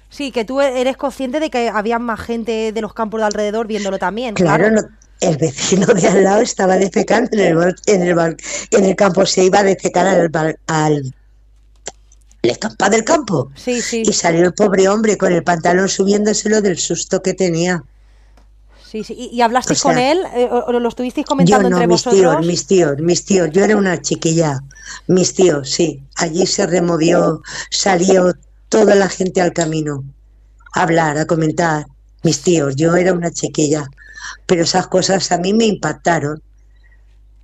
Sí, 0.10 0.32
que 0.32 0.44
tú 0.44 0.60
eres 0.60 0.98
consciente 0.98 1.40
de 1.40 1.50
que 1.50 1.70
había 1.70 1.98
más 1.98 2.20
gente 2.20 2.74
de 2.74 2.82
los 2.82 2.94
campos 2.94 3.22
de 3.22 3.28
alrededor 3.28 3.66
viéndolo 3.66 3.98
también. 3.98 4.36
Claro, 4.36 4.68
el 5.22 5.38
vecino 5.38 5.86
de 5.86 6.06
al 6.06 6.26
lado 6.26 6.42
estaba 6.42 6.76
defecando 6.76 7.30
en 7.32 7.40
el, 7.40 7.76
en 7.86 8.02
el, 8.02 8.38
en 8.72 8.86
el 8.86 8.96
campo, 8.98 9.26
se 9.26 9.46
iba 9.46 9.60
a 9.60 9.64
defecar 9.64 10.06
al, 10.06 10.30
al, 10.34 10.60
al 10.68 11.14
del 12.92 13.04
campo. 13.06 13.52
Sí, 13.56 13.82
sí. 13.82 14.04
Y 14.06 14.12
salió 14.12 14.46
el 14.46 14.54
pobre 14.54 14.90
hombre 14.90 15.18
con 15.18 15.32
el 15.32 15.44
pantalón 15.44 15.88
subiéndoselo 15.88 16.62
del 16.62 16.78
susto 16.78 17.22
que 17.22 17.34
tenía. 17.34 17.82
Sí, 18.92 19.04
sí. 19.04 19.14
¿Y, 19.18 19.36
y 19.36 19.42
hablasteis 19.42 19.80
O 19.80 19.82
sea, 19.82 19.92
con 19.92 19.98
él? 20.00 20.20
Eh, 20.36 20.48
o, 20.52 20.66
o 20.68 20.80
lo 20.80 20.90
estuvisteis 20.90 21.26
Yo 21.26 21.30
comentando 21.30 21.70
no, 21.70 21.78
entre 21.78 21.88
mis 21.88 22.04
vosotros? 22.04 22.38
tíos, 22.38 22.46
mis 22.46 22.66
tíos, 22.68 22.98
mis 23.00 23.26
tíos. 23.26 23.50
Yo 23.52 23.64
era 23.64 23.78
una 23.78 24.02
chiquilla. 24.02 24.60
Mis 25.08 25.34
tíos, 25.34 25.70
sí. 25.70 26.02
Allí 26.16 26.46
se 26.48 26.66
removió, 26.66 27.42
salió 27.70 28.34
toda 28.70 28.96
la 28.96 29.10
gente 29.10 29.42
al 29.42 29.54
camino. 29.54 30.04
A 30.74 30.84
hablar, 30.84 31.18
a 31.18 31.26
comentar. 31.26 31.86
Mis 32.24 32.42
tíos, 32.42 32.76
yo 32.76 32.96
era 32.96 33.14
una 33.14 33.32
chiquilla. 33.32 33.86
Pero 34.48 34.64
esas 34.64 34.88
cosas 34.88 35.32
a 35.32 35.38
mí 35.38 35.54
me 35.54 35.66
impactaron 35.66 36.42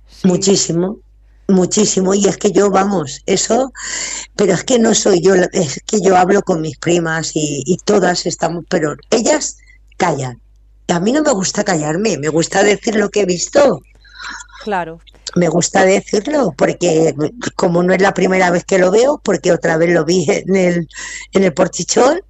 Sí. 0.08 0.26
muchísimo, 0.28 0.98
muchísimo. 1.48 2.14
Y 2.14 2.26
es 2.26 2.36
que 2.38 2.52
yo, 2.52 2.70
vamos, 2.70 3.22
eso, 3.26 3.72
pero 4.36 4.54
es 4.54 4.64
que 4.64 4.78
no 4.78 4.94
soy 4.94 5.20
yo, 5.20 5.34
es 5.52 5.80
que 5.86 6.00
yo 6.00 6.16
hablo 6.16 6.42
con 6.42 6.60
mis 6.60 6.78
primas 6.78 7.32
y, 7.36 7.62
y 7.66 7.76
todas 7.78 8.26
estamos, 8.26 8.64
pero 8.68 8.96
ellas 9.10 9.58
callan. 9.98 10.40
Y 10.86 10.92
a 10.92 11.00
mí 11.00 11.12
no 11.12 11.22
me 11.22 11.32
gusta 11.32 11.64
callarme, 11.64 12.18
me 12.18 12.28
gusta 12.28 12.62
decir 12.62 12.96
lo 12.96 13.10
que 13.10 13.22
he 13.22 13.26
visto. 13.26 13.82
Claro. 14.62 15.00
Me 15.34 15.48
gusta 15.48 15.84
decirlo 15.84 16.54
porque 16.56 17.14
como 17.56 17.82
no 17.82 17.92
es 17.92 18.00
la 18.00 18.14
primera 18.14 18.50
vez 18.50 18.64
que 18.64 18.78
lo 18.78 18.90
veo, 18.90 19.20
porque 19.22 19.52
otra 19.52 19.76
vez 19.76 19.90
lo 19.90 20.04
vi 20.04 20.24
en 20.28 20.56
el, 20.56 20.88
en 21.32 21.44
el 21.44 21.52
porchichón, 21.52 22.20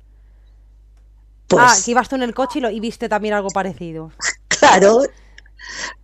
pues 1.46 1.64
ah, 1.64 1.76
que 1.84 1.90
ibas 1.92 2.08
tú 2.08 2.16
en 2.16 2.22
el 2.22 2.34
coche 2.34 2.58
y, 2.58 2.62
lo, 2.62 2.70
y 2.70 2.80
viste 2.80 3.08
también 3.08 3.34
algo 3.34 3.50
parecido. 3.50 4.10
claro, 4.48 5.02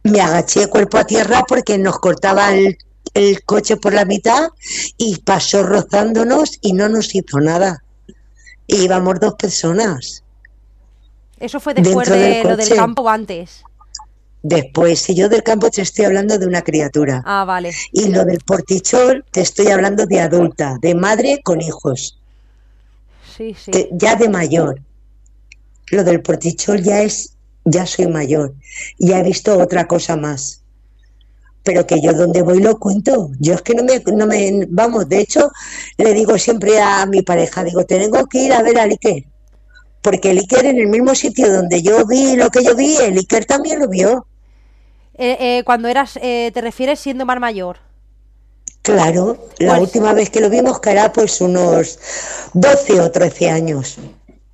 me 0.05 0.21
agaché 0.21 0.69
cuerpo 0.69 0.99
a 0.99 1.05
tierra 1.05 1.45
porque 1.49 1.79
nos 1.79 1.99
cortaba 1.99 2.55
el, 2.55 2.77
el 3.15 3.43
coche 3.45 3.77
por 3.77 3.93
la 3.93 4.05
mitad 4.05 4.49
y 4.97 5.19
pasó 5.19 5.63
rozándonos 5.63 6.59
y 6.61 6.73
no 6.73 6.89
nos 6.89 7.15
hizo 7.15 7.41
nada. 7.41 7.83
Y 8.67 8.85
íbamos 8.85 9.19
dos 9.21 9.35
personas. 9.35 10.22
Eso 11.43 11.59
fue 11.59 11.75
después 11.75 12.09
de 12.09 12.19
del 12.19 12.49
lo 12.49 12.57
del 12.57 12.69
campo 12.69 13.03
o 13.03 13.09
antes. 13.09 13.65
Después, 14.45 15.01
si 15.01 15.17
yo 15.17 15.29
del 15.29 15.43
campo 15.43 15.71
te 15.71 15.83
estoy 15.83 16.05
hablando 16.05 16.39
de 16.39 16.47
una 16.47 16.63
criatura. 16.63 17.21
Ah, 17.27 17.45
vale. 17.45 17.73
Y 17.91 18.11
lo 18.11 18.25
del 18.25 18.39
portichón 18.39 19.25
te 19.33 19.41
estoy 19.41 19.67
hablando 19.67 20.07
de 20.07 20.21
adulta, 20.21 20.79
de 20.81 20.95
madre 20.95 21.41
con 21.43 21.61
hijos. 21.61 22.17
Sí, 23.37 23.57
sí. 23.59 23.73
ya 23.91 24.15
de 24.15 24.29
mayor. 24.29 24.81
Lo 25.89 26.05
del 26.05 26.23
portichol 26.23 26.81
ya 26.81 27.03
es, 27.03 27.35
ya 27.65 27.87
soy 27.87 28.07
mayor. 28.07 28.55
Ya 28.99 29.19
he 29.19 29.25
visto 29.25 29.59
otra 29.59 29.89
cosa 29.89 30.17
más. 30.17 30.63
Pero 31.65 31.89
que 31.89 32.01
yo 32.01 32.13
donde 32.13 32.43
voy 32.43 32.61
lo 32.61 32.79
cuento. 32.79 33.31
Yo 33.41 33.55
es 33.55 33.63
que 33.63 33.75
no 33.75 33.83
me, 33.83 34.01
no 34.15 34.27
me, 34.27 34.65
vamos, 34.69 35.09
de 35.09 35.19
hecho, 35.19 35.51
le 35.99 36.15
digo 36.15 36.39
siempre 36.39 36.81
a 36.81 37.05
mi 37.07 37.23
pareja, 37.23 37.65
digo, 37.65 37.85
tengo 37.85 38.27
que 38.27 38.45
ir 38.45 38.53
a 38.53 38.63
ver 38.63 38.79
a 38.79 38.85
Iker. 38.85 39.32
Porque 40.03 40.33
el 40.33 40.39
Iker 40.39 40.67
en 40.67 40.79
el 40.79 40.89
mismo 40.89 41.15
sitio 41.15 41.51
donde 41.53 41.81
yo 41.83 42.05
vi 42.07 42.37
lo 42.37 42.51
que 42.51 42.63
yo 42.65 42.75
vi, 42.75 42.97
el 42.97 43.17
Iker 43.17 43.45
también 43.45 43.79
lo 43.81 43.89
vio. 43.89 44.27
Eh, 45.15 45.37
eh, 45.41 45.63
cuando 45.65 45.89
eras, 45.89 46.19
eh, 46.21 46.51
te 46.53 46.61
refieres 46.61 46.99
siendo 47.01 47.25
más 47.25 47.39
mayor. 47.39 47.79
Claro, 48.83 49.47
la 49.59 49.77
Pues- 49.77 49.83
última 49.83 50.13
vez 50.13 50.29
que 50.31 50.41
lo 50.41 50.51
vimos 50.51 50.81
que 50.81 50.91
era 50.91 51.13
pues 51.13 51.41
unos 51.41 51.99
12 52.53 53.01
o 53.01 53.11
13 53.13 53.49
años. 53.51 53.97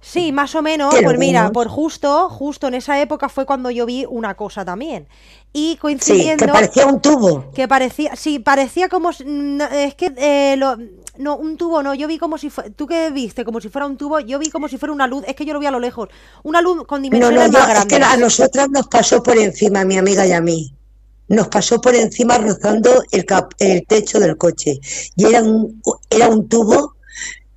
Sí, 0.03 0.33
más 0.33 0.55
o 0.55 0.63
menos. 0.63 0.95
Pues 1.03 1.19
mira, 1.19 1.51
por 1.51 1.69
justo, 1.69 2.29
justo 2.29 2.67
en 2.69 2.75
esa 2.75 3.01
época 3.01 3.29
fue 3.29 3.47
cuando 3.47 3.71
yo 3.71 3.85
vi 3.87 4.05
una 4.09 4.35
cosa 4.35 4.65
también. 4.65 5.07
Y 5.53 5.73
Sí, 5.73 5.77
coincidiendo 5.79 6.45
que 6.47 6.53
parecía 6.53 6.87
un 6.87 7.01
tubo. 7.01 7.51
que 7.55 7.67
parecía, 7.69 8.17
sí, 8.17 8.39
parecía 8.39 8.89
como, 8.89 9.11
es 9.11 9.95
que 9.95 10.13
eh, 10.17 10.57
lo, 10.57 10.77
no, 11.19 11.37
un 11.37 11.57
tubo 11.57 11.83
no, 11.83 11.95
yo 11.95 12.09
vi 12.09 12.19
como 12.19 12.39
si 12.39 12.51
fue, 12.51 12.71
tú 12.71 12.87
que 12.87 13.11
viste 13.11 13.45
como 13.45 13.61
si 13.61 13.69
fuera 13.69 13.87
un 13.87 13.97
tubo, 13.97 14.21
yo 14.21 14.39
vi 14.39 14.51
como 14.51 14.69
si 14.69 14.79
fuera 14.79 14.93
una 14.93 15.07
luz, 15.07 15.25
es 15.27 15.35
que 15.37 15.45
yo 15.45 15.53
lo 15.53 15.61
vi 15.61 15.67
a 15.67 15.71
lo 15.71 15.81
lejos, 15.81 16.09
una 16.45 16.61
luz 16.63 16.85
con 16.87 17.03
No, 17.03 17.05
dimensiones 17.05 17.51
no, 17.51 17.51
más 17.51 17.67
yo- 17.69 17.73
es 17.75 17.87
que 17.87 17.99
grandes. 17.99 18.09
a 18.09 18.17
nosotras 18.17 18.69
nos 18.71 18.87
pasó 18.89 19.23
por 19.23 19.37
encima, 19.39 19.81
a 19.81 19.85
mi 19.85 19.99
amiga 19.99 20.27
y 20.27 20.33
a 20.33 20.41
mí. 20.41 20.75
Nos 21.29 21.49
pasó 21.49 21.79
por 21.81 21.95
encima 21.95 22.39
rozando 22.39 23.03
el, 23.11 23.25
cap- 23.27 23.53
el 23.59 23.87
techo 23.87 24.19
del 24.19 24.39
coche. 24.39 24.81
Y 25.15 25.27
era 25.27 25.43
un, 25.43 25.83
era 26.09 26.29
un 26.29 26.49
tubo, 26.49 26.95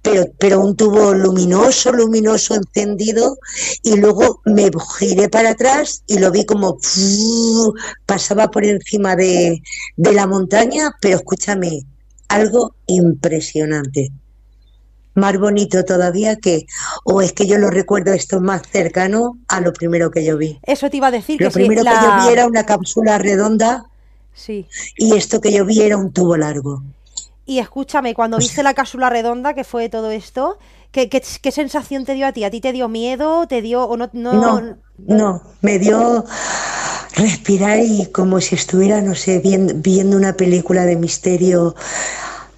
pero, 0.01 0.25
pero 0.37 0.59
un 0.59 0.75
tubo 0.75 1.13
luminoso, 1.13 1.93
luminoso, 1.93 2.55
encendido. 2.55 3.37
Y 3.81 3.95
luego 3.95 4.41
me 4.45 4.69
giré 4.99 5.29
para 5.29 5.51
atrás 5.51 6.03
y 6.07 6.19
lo 6.19 6.31
vi 6.31 6.45
como 6.45 6.77
pasaba 8.05 8.49
por 8.51 8.65
encima 8.65 9.15
de, 9.15 9.61
de 9.95 10.13
la 10.13 10.27
montaña. 10.27 10.91
Pero 11.01 11.17
escúchame, 11.17 11.83
algo 12.31 12.75
impresionante. 12.87 14.11
Más 15.13 15.37
bonito 15.37 15.83
todavía 15.83 16.37
que, 16.37 16.65
o 17.03 17.21
es 17.21 17.33
que 17.33 17.45
yo 17.45 17.57
lo 17.57 17.69
recuerdo 17.69 18.13
esto 18.13 18.39
más 18.39 18.61
cercano 18.71 19.37
a 19.47 19.59
lo 19.59 19.73
primero 19.73 20.09
que 20.09 20.23
yo 20.23 20.37
vi. 20.37 20.59
Eso 20.63 20.89
te 20.89 20.97
iba 20.97 21.07
a 21.07 21.11
decir 21.11 21.37
Lo 21.39 21.47
que 21.47 21.51
sí, 21.51 21.59
primero 21.59 21.83
que 21.83 21.95
yo 21.99 22.07
la- 22.07 22.15
vi 22.15 22.27
era 22.29 22.47
una 22.47 22.65
cápsula 22.65 23.17
redonda 23.17 23.83
sí. 24.33 24.65
y 24.97 25.15
esto 25.15 25.41
que 25.41 25.51
yo 25.51 25.65
vi 25.65 25.81
era 25.81 25.97
un 25.97 26.13
tubo 26.13 26.37
largo. 26.37 26.81
Y 27.45 27.59
escúchame, 27.59 28.13
cuando 28.13 28.37
viste 28.37 28.63
la 28.63 28.73
cápsula 28.73 29.09
redonda 29.09 29.53
que 29.53 29.63
fue 29.63 29.89
todo 29.89 30.11
esto, 30.11 30.57
¿qué, 30.91 31.09
qué, 31.09 31.21
qué 31.41 31.51
sensación 31.51 32.05
te 32.05 32.13
dio 32.13 32.27
a 32.27 32.31
ti? 32.31 32.43
¿A 32.43 32.51
ti 32.51 32.61
te 32.61 32.71
dio 32.71 32.87
miedo? 32.87 33.47
¿Te 33.47 33.61
dio 33.61 33.83
o 33.83 33.97
no? 33.97 34.09
no, 34.13 34.31
No, 34.31 34.77
no, 34.97 35.41
me 35.61 35.79
dio 35.79 36.23
respirar 37.15 37.79
y 37.79 38.07
como 38.07 38.39
si 38.41 38.55
estuviera, 38.55 39.01
no 39.01 39.15
sé, 39.15 39.39
viendo, 39.39 39.73
viendo 39.75 40.17
una 40.17 40.35
película 40.37 40.85
de 40.85 40.95
misterio, 40.95 41.75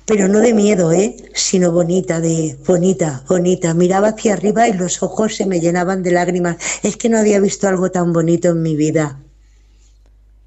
pero 0.05 0.27
no 0.27 0.39
de 0.39 0.53
miedo, 0.53 0.91
¿eh? 0.91 1.15
Sino 1.33 1.71
bonita, 1.71 2.19
de 2.19 2.57
bonita, 2.67 3.23
bonita. 3.27 3.73
Miraba 3.73 4.09
hacia 4.09 4.33
arriba 4.33 4.67
y 4.67 4.73
los 4.73 5.01
ojos 5.01 5.35
se 5.35 5.45
me 5.45 5.59
llenaban 5.59 6.03
de 6.03 6.11
lágrimas. 6.11 6.57
Es 6.83 6.97
que 6.97 7.09
no 7.09 7.17
había 7.19 7.39
visto 7.39 7.67
algo 7.67 7.89
tan 7.91 8.11
bonito 8.13 8.49
en 8.49 8.61
mi 8.61 8.75
vida. 8.75 9.19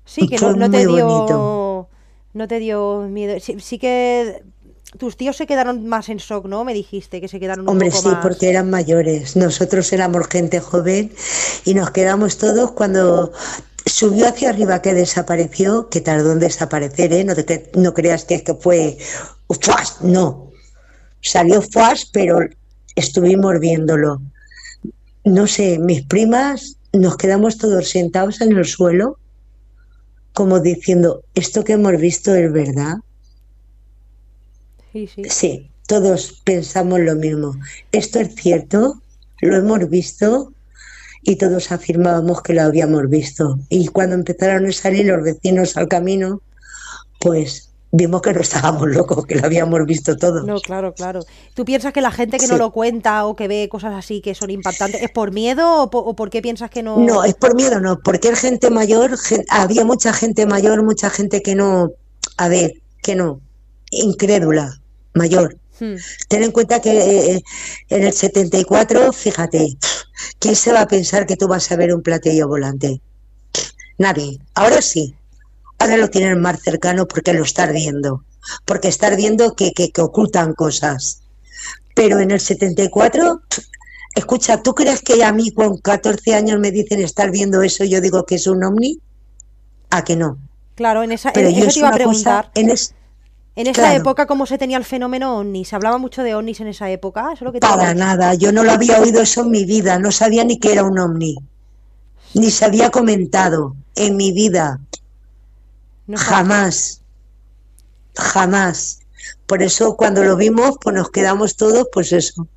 Sí, 0.04 0.28
que 0.28 0.38
no, 0.38 0.50
Fue 0.50 0.54
no 0.54 0.70
te 0.70 0.86
muy 0.86 0.94
dio. 0.96 1.06
bonito. 1.06 1.88
No 2.34 2.48
te 2.48 2.58
dio 2.58 3.00
miedo. 3.08 3.38
Sí, 3.40 3.56
sí 3.60 3.78
que. 3.78 4.42
Tus 4.98 5.16
tíos 5.16 5.36
se 5.36 5.46
quedaron 5.46 5.86
más 5.86 6.08
en 6.08 6.18
shock, 6.18 6.46
¿no? 6.46 6.64
Me 6.64 6.72
dijiste 6.72 7.20
que 7.20 7.28
se 7.28 7.40
quedaron 7.40 7.68
un 7.68 7.70
Hombre, 7.70 7.90
poco 7.90 8.02
sí, 8.02 8.08
más. 8.08 8.22
porque 8.22 8.48
eran 8.48 8.70
mayores. 8.70 9.36
Nosotros 9.36 9.92
éramos 9.92 10.26
gente 10.28 10.60
joven 10.60 11.12
y 11.64 11.74
nos 11.74 11.90
quedamos 11.90 12.38
todos 12.38 12.72
cuando 12.72 13.32
subió 13.86 14.28
hacia 14.28 14.50
arriba 14.50 14.82
que 14.82 14.94
desapareció, 14.94 15.88
que 15.88 16.00
tardó 16.00 16.32
en 16.32 16.40
desaparecer, 16.40 17.12
¿eh? 17.12 17.24
No, 17.24 17.34
te- 17.34 17.70
no 17.74 17.94
creas 17.94 18.24
que 18.24 18.42
que 18.42 18.54
fue 18.54 18.98
¡fuas! 19.62 20.02
no. 20.02 20.50
Salió 21.22 21.62
fuas, 21.62 22.06
pero 22.12 22.40
estuvimos 22.94 23.58
viéndolo. 23.60 24.20
No 25.24 25.46
sé, 25.46 25.78
mis 25.78 26.02
primas 26.06 26.76
nos 26.92 27.16
quedamos 27.16 27.58
todos 27.58 27.88
sentados 27.90 28.40
en 28.40 28.56
el 28.56 28.64
suelo, 28.64 29.18
como 30.32 30.60
diciendo, 30.60 31.22
¿esto 31.34 31.64
que 31.64 31.72
hemos 31.74 31.96
visto 31.98 32.34
es 32.34 32.52
verdad? 32.52 32.96
Sí, 34.92 35.06
sí. 35.06 35.22
Sí, 35.28 35.70
todos 35.86 36.40
pensamos 36.44 37.00
lo 37.00 37.14
mismo. 37.16 37.54
Esto 37.92 38.20
es 38.20 38.34
cierto, 38.34 39.02
lo 39.40 39.56
hemos 39.56 39.88
visto 39.88 40.52
y 41.26 41.36
todos 41.36 41.72
afirmábamos 41.72 42.40
que 42.40 42.54
lo 42.54 42.62
habíamos 42.62 43.08
visto. 43.10 43.58
Y 43.68 43.88
cuando 43.88 44.14
empezaron 44.14 44.64
a 44.64 44.72
salir 44.72 45.06
los 45.06 45.22
vecinos 45.24 45.76
al 45.76 45.88
camino, 45.88 46.40
pues 47.20 47.70
vimos 47.90 48.22
que 48.22 48.32
no 48.32 48.40
estábamos 48.40 48.88
locos, 48.88 49.26
que 49.26 49.34
lo 49.34 49.44
habíamos 49.44 49.84
visto 49.86 50.16
todos. 50.16 50.44
No, 50.46 50.60
claro, 50.60 50.94
claro. 50.94 51.20
¿Tú 51.54 51.64
piensas 51.64 51.92
que 51.92 52.00
la 52.00 52.12
gente 52.12 52.38
que 52.38 52.46
no 52.46 52.58
lo 52.58 52.70
cuenta 52.70 53.26
o 53.26 53.34
que 53.34 53.48
ve 53.48 53.68
cosas 53.68 53.94
así 53.94 54.20
que 54.20 54.34
son 54.36 54.50
impactantes 54.50 55.02
es 55.02 55.10
por 55.10 55.32
miedo 55.32 55.82
o, 55.82 55.90
po- 55.90 55.98
o 55.98 56.14
por 56.14 56.30
qué 56.30 56.40
piensas 56.42 56.70
que 56.70 56.84
no? 56.84 56.98
No, 56.98 57.24
es 57.24 57.34
por 57.34 57.56
miedo, 57.56 57.80
no, 57.80 57.98
porque 57.98 58.28
es 58.28 58.38
gente 58.40 58.70
mayor, 58.70 59.10
había 59.48 59.84
mucha 59.84 60.12
gente 60.12 60.46
mayor, 60.46 60.82
mucha 60.84 61.10
gente 61.10 61.42
que 61.42 61.56
no, 61.56 61.90
a 62.36 62.48
ver, 62.48 62.74
que 63.02 63.16
no, 63.16 63.40
incrédula, 63.90 64.80
mayor. 65.14 65.56
Hmm. 65.80 65.96
Ten 66.28 66.42
en 66.42 66.52
cuenta 66.52 66.80
que 66.80 67.34
eh, 67.34 67.42
en 67.88 68.04
el 68.04 68.12
74, 68.12 69.12
fíjate, 69.12 69.76
¿quién 70.38 70.56
se 70.56 70.72
va 70.72 70.82
a 70.82 70.88
pensar 70.88 71.26
que 71.26 71.36
tú 71.36 71.48
vas 71.48 71.70
a 71.72 71.76
ver 71.76 71.94
un 71.94 72.02
platillo 72.02 72.48
volante? 72.48 73.00
Nadie. 73.98 74.38
Ahora 74.54 74.82
sí. 74.82 75.14
Ahora 75.78 75.96
lo 75.96 76.08
tienen 76.08 76.40
más 76.40 76.60
cercano 76.62 77.06
porque 77.06 77.32
lo 77.34 77.42
estás 77.44 77.72
viendo. 77.72 78.24
Porque 78.64 78.88
estás 78.88 79.16
viendo 79.16 79.54
que, 79.54 79.72
que, 79.72 79.90
que 79.90 80.00
ocultan 80.00 80.54
cosas. 80.54 81.22
Pero 81.94 82.20
en 82.20 82.30
el 82.30 82.40
74, 82.40 83.42
escucha, 84.14 84.62
¿tú 84.62 84.74
crees 84.74 85.00
que 85.02 85.22
a 85.24 85.32
mí 85.32 85.50
con 85.50 85.78
14 85.78 86.34
años 86.34 86.60
me 86.60 86.70
dicen 86.70 87.00
estar 87.00 87.30
viendo 87.30 87.62
eso 87.62 87.84
y 87.84 87.90
yo 87.90 88.00
digo 88.00 88.24
que 88.24 88.36
es 88.36 88.46
un 88.46 88.62
ovni? 88.64 88.98
¿A 89.90 90.04
que 90.04 90.16
no? 90.16 90.38
Claro, 90.74 91.02
en 91.02 91.12
esa, 91.12 91.32
Pero 91.32 91.48
en- 91.48 91.54
yo 91.56 91.64
eso 91.64 91.72
te 91.72 91.78
iba 91.78 91.88
a 91.88 91.92
cosa, 91.92 91.96
preguntar. 91.96 92.50
en 92.54 92.70
es- 92.70 92.94
En 93.56 93.66
esa 93.66 93.88
claro. 93.88 93.98
época, 94.00 94.26
¿cómo 94.26 94.46
se 94.46 94.58
tenía 94.58 94.78
el 94.78 94.84
fenómeno 94.84 95.38
ovni? 95.38 95.64
¿Se 95.64 95.74
hablaba 95.76 95.98
mucho 95.98 96.22
de 96.22 96.34
ovnis 96.34 96.60
en 96.60 96.68
esa 96.68 96.90
época? 96.90 97.22
Eso 97.32 97.36
es 97.36 97.42
lo 97.42 97.52
que 97.52 97.60
Para 97.60 97.94
nada, 97.94 98.34
yo 98.34 98.52
no 98.52 98.64
lo 98.64 98.72
había 98.72 99.00
oído 99.00 99.20
eso 99.22 99.42
en 99.42 99.50
mi 99.50 99.64
vida, 99.64 99.98
no 99.98 100.12
sabía 100.12 100.44
ni 100.44 100.58
que 100.58 100.72
era 100.72 100.84
un 100.84 100.98
ovni, 100.98 101.36
ni 102.34 102.50
se 102.50 102.64
había 102.64 102.90
comentado 102.90 103.76
en 103.96 104.16
mi 104.16 104.32
vida, 104.32 104.80
No 106.06 106.18
jamás, 106.18 107.02
jamás. 108.16 109.00
Por 109.46 109.62
eso 109.62 109.96
cuando 109.96 110.24
lo 110.24 110.36
vimos, 110.36 110.76
pues 110.80 110.94
nos 110.96 111.10
quedamos 111.10 111.56
todos, 111.56 111.88
pues 111.92 112.12
eso, 112.12 112.48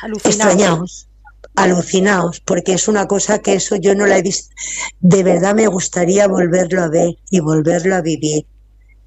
alucinados. 0.00 0.54
extrañados, 0.54 1.08
alucinados, 1.56 2.40
porque 2.40 2.74
es 2.74 2.88
una 2.88 3.06
cosa 3.06 3.40
que 3.40 3.54
eso 3.54 3.76
yo 3.76 3.94
no 3.94 4.06
la 4.06 4.18
he 4.18 4.22
visto. 4.22 4.54
De 5.00 5.22
verdad 5.22 5.54
me 5.54 5.66
gustaría 5.68 6.26
volverlo 6.28 6.82
a 6.82 6.88
ver 6.88 7.16
y 7.30 7.40
volverlo 7.40 7.96
a 7.96 8.02
vivir. 8.02 8.46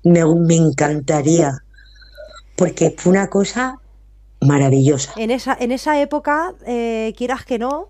Me, 0.06 0.24
me 0.24 0.56
encantaría, 0.56 1.64
porque 2.56 2.96
fue 2.98 3.12
una 3.12 3.28
cosa 3.28 3.80
maravillosa. 4.40 5.14
En 5.18 5.32
esa, 5.32 5.58
en 5.60 5.72
esa 5.72 6.00
época, 6.00 6.54
eh, 6.66 7.14
quieras 7.18 7.44
que 7.44 7.58
no, 7.58 7.90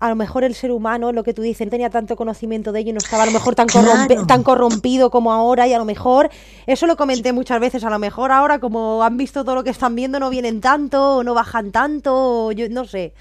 a 0.00 0.08
lo 0.08 0.16
mejor 0.16 0.42
el 0.42 0.56
ser 0.56 0.72
humano, 0.72 1.12
lo 1.12 1.22
que 1.22 1.32
tú 1.32 1.40
dices, 1.40 1.64
no 1.64 1.70
tenía 1.70 1.88
tanto 1.88 2.16
conocimiento 2.16 2.72
de 2.72 2.80
ello 2.80 2.90
y 2.90 2.92
no 2.94 2.98
estaba 2.98 3.22
a 3.22 3.26
lo 3.26 3.32
mejor 3.32 3.54
tan, 3.54 3.68
corrompe- 3.68 4.08
Claro. 4.08 4.26
tan 4.26 4.42
corrompido 4.42 5.10
como 5.10 5.32
ahora 5.32 5.68
y 5.68 5.72
a 5.72 5.78
lo 5.78 5.84
mejor, 5.84 6.30
eso 6.66 6.88
lo 6.88 6.96
comenté 6.96 7.32
muchas 7.32 7.60
veces, 7.60 7.84
a 7.84 7.90
lo 7.90 8.00
mejor 8.00 8.32
ahora 8.32 8.58
como 8.58 9.04
han 9.04 9.16
visto 9.16 9.44
todo 9.44 9.54
lo 9.54 9.62
que 9.62 9.70
están 9.70 9.94
viendo 9.94 10.18
no 10.18 10.30
vienen 10.30 10.60
tanto 10.60 11.18
o 11.18 11.22
no 11.22 11.32
bajan 11.34 11.70
tanto, 11.70 12.46
o 12.46 12.50
yo 12.52 12.68
no 12.70 12.84
sé. 12.84 13.14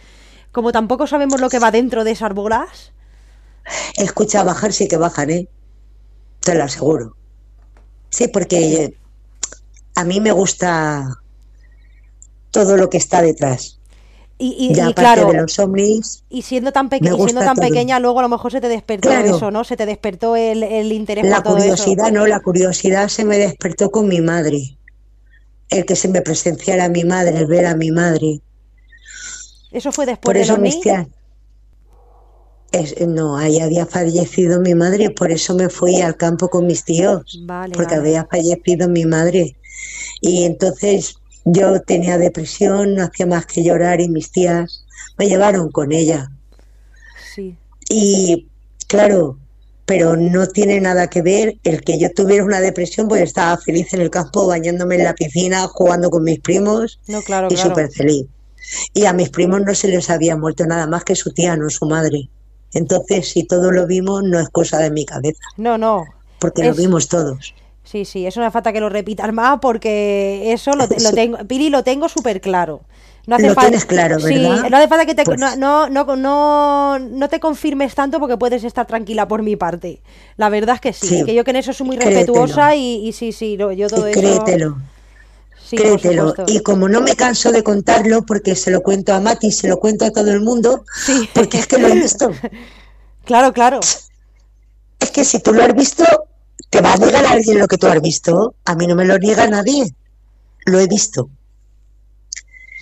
Como 0.52 0.72
tampoco 0.72 1.06
sabemos 1.06 1.40
lo 1.40 1.50
que 1.50 1.60
va 1.60 1.70
dentro 1.70 2.04
de 2.04 2.12
esas 2.12 2.34
bolas. 2.34 2.92
Escucha, 3.98 4.44
bajar 4.44 4.74
sí 4.74 4.88
que 4.88 4.98
bajan, 4.98 5.30
¿eh? 5.30 5.48
Te 6.40 6.56
lo 6.56 6.64
aseguro. 6.64 7.16
Sí, 8.12 8.28
porque 8.28 8.93
a 9.95 10.04
mí 10.04 10.19
me 10.19 10.32
gusta 10.32 11.17
todo 12.52 12.78
lo 12.78 12.89
que 12.89 12.97
está 12.97 13.21
detrás. 13.21 13.78
Y, 14.38 14.56
y- 14.58 14.74
Ya 14.74 14.88
y 14.88 14.91
aparte 14.91 15.02
claro, 15.21 15.32
de 15.32 15.38
los 15.41 15.60
ovnis, 15.60 16.24
y 16.30 16.41
siendo 16.41 16.71
tan, 16.71 16.89
peque- 16.89 17.04
me 17.04 17.10
y 17.12 17.13
siendo 17.13 17.26
gusta 17.41 17.45
tan 17.45 17.56
todo. 17.58 17.67
pequeña, 17.67 18.00
luego 18.00 18.19
a 18.19 18.24
lo 18.24 18.30
mejor 18.30 18.52
se 18.52 18.60
te 18.60 18.67
despertó 18.69 19.10
Claro. 19.10 19.36
eso, 19.36 19.52
¿no? 19.52 19.63
Se 19.63 19.78
te 19.78 19.86
despertó 19.86 20.36
el, 20.36 20.63
el 20.63 20.91
interés 20.91 21.26
la 21.26 21.38
por 21.43 21.54
todo 21.54 21.58
eso. 21.58 21.84
curiosidad, 21.84 22.12
no, 22.12 22.26
la 22.28 22.39
curiosidad 22.39 23.08
se 23.08 23.24
me 23.24 23.38
despertó 23.38 23.91
con 23.91 24.08
mi 24.08 24.19
madre. 24.19 24.78
El 25.69 25.86
que 25.86 25.95
se 25.95 26.08
me 26.10 26.21
presenciara 26.21 26.86
a 26.86 26.89
mi 26.89 27.04
madre, 27.06 27.38
el 27.38 27.45
ver 27.45 27.65
a 27.67 27.76
mi 27.76 27.91
madre. 27.91 28.41
Eso 29.71 29.91
fue 29.91 30.06
después 30.06 30.26
Por 30.26 30.34
del 30.34 30.43
eso 30.43 30.56
ovni. 30.56 30.63
mis 30.69 30.82
tías. 30.82 31.08
Es- 32.72 32.96
no, 33.08 33.38
ahí 33.38 33.60
había 33.60 33.86
fallecido 33.86 34.60
mi 34.62 34.76
madre, 34.76 35.10
por 35.12 35.32
eso 35.32 35.56
me 35.56 35.70
fui 35.70 36.02
al 36.02 36.16
campo 36.16 36.50
con 36.50 36.66
mis 36.66 36.84
tíos, 36.86 37.40
Vale, 37.46 37.74
porque 37.76 37.96
vale. 37.96 38.10
había 38.10 38.26
fallecido 38.30 38.88
mi 38.90 39.06
madre. 39.06 39.58
Y 40.22 40.44
entonces 40.46 41.16
yo 41.46 41.82
tenía 41.82 42.18
depresión, 42.18 42.96
no 42.96 43.04
hacía 43.04 43.26
más 43.26 43.46
que 43.46 43.64
llorar 43.64 44.00
y 44.02 44.10
mis 44.10 44.32
tías 44.32 44.86
me 45.18 45.28
llevaron 45.28 45.72
con 45.72 45.92
ella. 45.92 46.30
Sí. 47.34 47.58
Y 47.90 48.48
claro, 48.88 49.38
pero 49.86 50.16
no 50.16 50.48
tiene 50.48 50.80
nada 50.80 51.10
que 51.10 51.22
ver 51.22 51.56
el 51.64 51.82
que 51.82 52.00
yo 52.00 52.10
tuviera 52.14 52.44
una 52.46 52.62
depresión, 52.62 53.08
pues 53.08 53.22
estaba 53.24 53.58
feliz 53.58 53.94
en 53.94 54.02
el 54.02 54.10
campo, 54.10 54.48
bañándome 54.48 54.96
en 54.96 55.04
la 55.04 55.14
piscina, 55.16 55.68
jugando 55.68 56.10
con 56.10 56.24
mis 56.24 56.40
primos 56.40 57.00
No, 57.08 57.22
claro, 57.22 57.48
y 57.50 57.56
claro. 57.56 57.70
súper 57.70 57.92
feliz. 57.92 58.28
Y 58.94 59.06
a 59.06 59.14
mis 59.14 59.30
primos 59.30 59.62
no 59.62 59.76
se 59.76 59.88
les 59.90 60.10
había 60.10 60.38
muerto 60.38 60.66
nada 60.66 60.88
más 60.88 61.04
que 61.04 61.16
su 61.16 61.32
tía, 61.34 61.58
no 61.58 61.70
su 61.70 61.86
madre. 61.86 62.30
Entonces, 62.74 63.30
si 63.30 63.44
todo 63.44 63.72
lo 63.72 63.86
vimos, 63.88 64.24
no 64.24 64.40
es 64.40 64.50
cosa 64.50 64.80
de 64.80 64.92
mi 64.92 65.06
cabeza, 65.06 65.42
No, 65.58 65.78
no. 65.78 66.06
porque 66.40 66.64
lo 66.64 66.72
Es- 66.72 66.78
vimos 66.78 67.08
todos. 67.08 67.54
Sí, 67.84 68.06
sí, 68.06 68.26
eso 68.26 68.40
no 68.40 68.46
hace 68.46 68.54
falta 68.54 68.72
que 68.72 68.80
lo 68.80 68.90
repitas 68.90 69.34
más 69.34 69.58
porque 69.60 70.54
eso 70.54 70.76
lo, 70.76 70.88
tengo, 70.88 71.38
Pili, 71.48 71.70
lo 71.70 71.84
tengo 71.84 72.08
súper 72.08 72.40
claro. 72.40 72.82
No 73.28 73.36
hace 73.36 73.48
Lo 73.50 73.54
falta, 73.54 73.70
tienes 73.70 73.86
claro, 73.86 74.20
sí, 74.20 74.36
¿verdad? 74.36 74.70
no 74.70 74.78
hace 74.78 74.88
falta 74.88 75.06
que 75.06 75.14
te, 75.16 75.24
Pues- 75.24 75.40
no, 75.40 75.56
no, 75.90 75.90
no, 76.16 76.98
no, 77.00 77.30
te 77.30 77.40
confirmes 77.40 77.94
tanto 77.96 78.20
porque 78.20 78.38
puedes 78.38 78.64
estar 78.64 78.86
tranquila 78.88 79.28
por 79.28 79.44
mi 79.44 79.56
parte. 79.56 80.02
La 80.38 80.50
verdad 80.50 80.76
es 80.76 80.82
que 80.82 80.94
sí, 80.94 81.08
Sí, 81.08 81.26
que 81.26 81.34
yo 81.36 81.44
que 81.44 81.52
en 81.52 81.58
eso 81.58 81.74
soy 81.74 81.86
muy 81.88 81.98
créetelo. 81.98 82.20
respetuosa 82.20 82.76
y, 82.76 83.08
y 83.08 83.12
sí, 83.14 83.32
sí, 83.32 83.58
lo- 83.58 83.72
yo 83.72 83.88
todo 83.90 84.08
Y 84.08 84.12
eso... 84.12 84.20
créetelo, 84.22 84.78
Sí, 85.72 85.78
créetelo. 85.78 86.34
Y 86.48 86.62
como 86.62 86.88
no 86.90 87.02
me 87.02 87.16
canso 87.16 87.52
de 87.52 87.64
contarlo, 87.64 88.24
porque 88.26 88.56
se 88.56 88.72
lo 88.72 88.82
cuento 88.82 89.14
a 89.14 89.20
Mati, 89.20 89.52
se 89.52 89.68
lo 89.68 89.80
cuento 89.80 90.06
a 90.06 90.12
todo 90.12 90.32
el 90.32 90.42
mundo, 90.42 90.84
Sí. 91.06 91.30
porque 91.34 91.58
es 91.60 91.68
que 91.68 91.78
lo 91.80 91.88
he 91.88 91.96
visto. 91.96 92.32
Claro, 93.24 93.54
claro. 93.54 93.80
Es 95.00 95.12
que 95.12 95.24
si 95.24 95.40
tú 95.40 95.54
lo 95.54 95.64
has 95.64 95.74
visto, 95.76 96.04
te 96.72 96.82
va 96.82 96.94
a 96.94 96.98
negar 96.98 97.24
a 97.26 97.32
alguien 97.32 97.60
lo 97.60 97.68
que 97.68 97.78
tú 97.78 97.86
has 97.88 98.02
visto. 98.02 98.56
A 98.66 98.76
mí 98.76 98.88
no 98.88 98.96
me 98.96 99.06
lo 99.06 99.18
niega 99.20 99.48
nadie. 99.48 99.86
Lo 100.66 100.80
he 100.80 100.88
visto. 100.88 101.30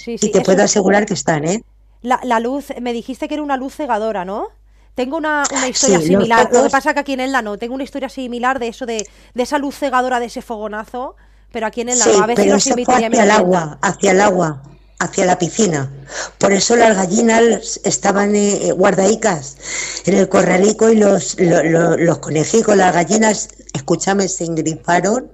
Sí, 0.03 0.15
Y 0.19 0.31
te 0.31 0.41
puedo 0.41 0.63
asegurar 0.63 1.05
que 1.05 1.13
están, 1.13 1.43
¿eh? 1.45 1.63
La, 2.01 2.19
la 2.23 2.39
luz, 2.39 2.67
me 2.81 2.93
dijiste 2.93 3.27
que 3.27 3.33
era 3.33 3.43
una 3.43 3.57
luz 3.57 3.75
cegadora, 3.75 4.23
¿no? 4.23 4.47
Tengo 4.95 5.17
una, 5.17 5.43
una 5.51 5.67
historia 5.67 5.99
Sí, 5.99 6.07
similar. 6.07 6.49
Lo 6.51 6.63
que 6.63 6.69
pasa 6.69 6.93
que 6.93 7.01
aquí 7.01 7.13
en 7.13 7.19
Elda 7.19 7.41
no. 7.41 7.57
Tengo 7.57 7.75
una 7.75 7.83
historia 7.83 8.09
similar 8.09 8.59
de 8.59 8.69
eso, 8.69 8.85
de, 8.85 9.07
de 9.33 9.43
esa 9.43 9.57
luz 9.57 9.75
cegadora, 9.75 10.19
de 10.19 10.27
ese 10.27 10.41
fogonazo. 10.41 11.15
Pero 11.51 11.67
aquí 11.67 11.81
en 11.81 11.89
Elda 11.89 12.03
Sí. 12.05 12.11
A 12.11 12.13
si 12.27 12.33
pero 12.35 12.51
nos 12.53 12.67
eso 12.67 12.75
fue 12.85 12.95
hacia 12.95 13.23
el 13.23 13.31
agua, 13.31 13.79
hacia 13.81 14.11
el 14.11 14.21
agua, 14.21 14.61
hacia 14.99 15.25
la 15.25 15.39
piscina. 15.39 15.91
Por 16.37 16.51
eso 16.53 16.75
las 16.75 16.95
gallinas 16.95 17.79
estaban 17.83 18.35
eh, 18.35 18.71
guardaicas 18.71 19.57
en 20.05 20.15
el 20.15 20.29
corralico 20.29 20.89
y 20.89 20.95
los, 20.97 21.39
lo- 21.39 21.63
lo- 21.63 21.97
los 21.97 22.19
conejicos, 22.19 22.75
las 22.77 22.93
gallinas, 22.93 23.49
escúchame, 23.73 24.27
se 24.27 24.45
engrifaron 24.45 25.31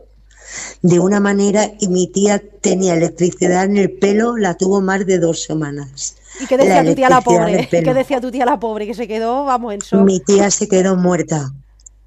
de 0.82 1.00
una 1.00 1.20
manera 1.20 1.72
y 1.80 1.90
mi 1.90 2.08
tía 2.08 2.42
tenía 2.62 2.94
electricidad 2.94 3.66
en 3.66 3.76
el 3.78 3.92
pelo, 3.92 4.38
la 4.38 4.54
tuvo 4.54 4.80
más 4.82 5.06
de 5.06 5.20
dos 5.20 5.44
semanas. 5.44 6.16
¿Y 6.40 6.46
qué 6.48 6.58
decía 6.58 6.82
La 6.84 6.90
tu 6.90 6.96
tía 6.96 7.10
la 7.10 7.22
pobre? 7.22 7.52
del 7.56 7.62
¿Y 7.82 7.84
qué 7.84 7.94
decía 7.94 8.22
tu 8.22 8.32
tía 8.32 8.46
la 8.46 8.60
pobre? 8.60 8.86
Que 8.88 8.94
se 8.94 9.08
quedó, 9.08 9.44
vamos, 9.46 9.74
en 9.74 9.80
shock. 9.80 10.02
Mi 10.06 10.20
tía 10.22 10.50
se 10.52 10.68
quedó 10.70 10.96
muerta, 10.96 11.52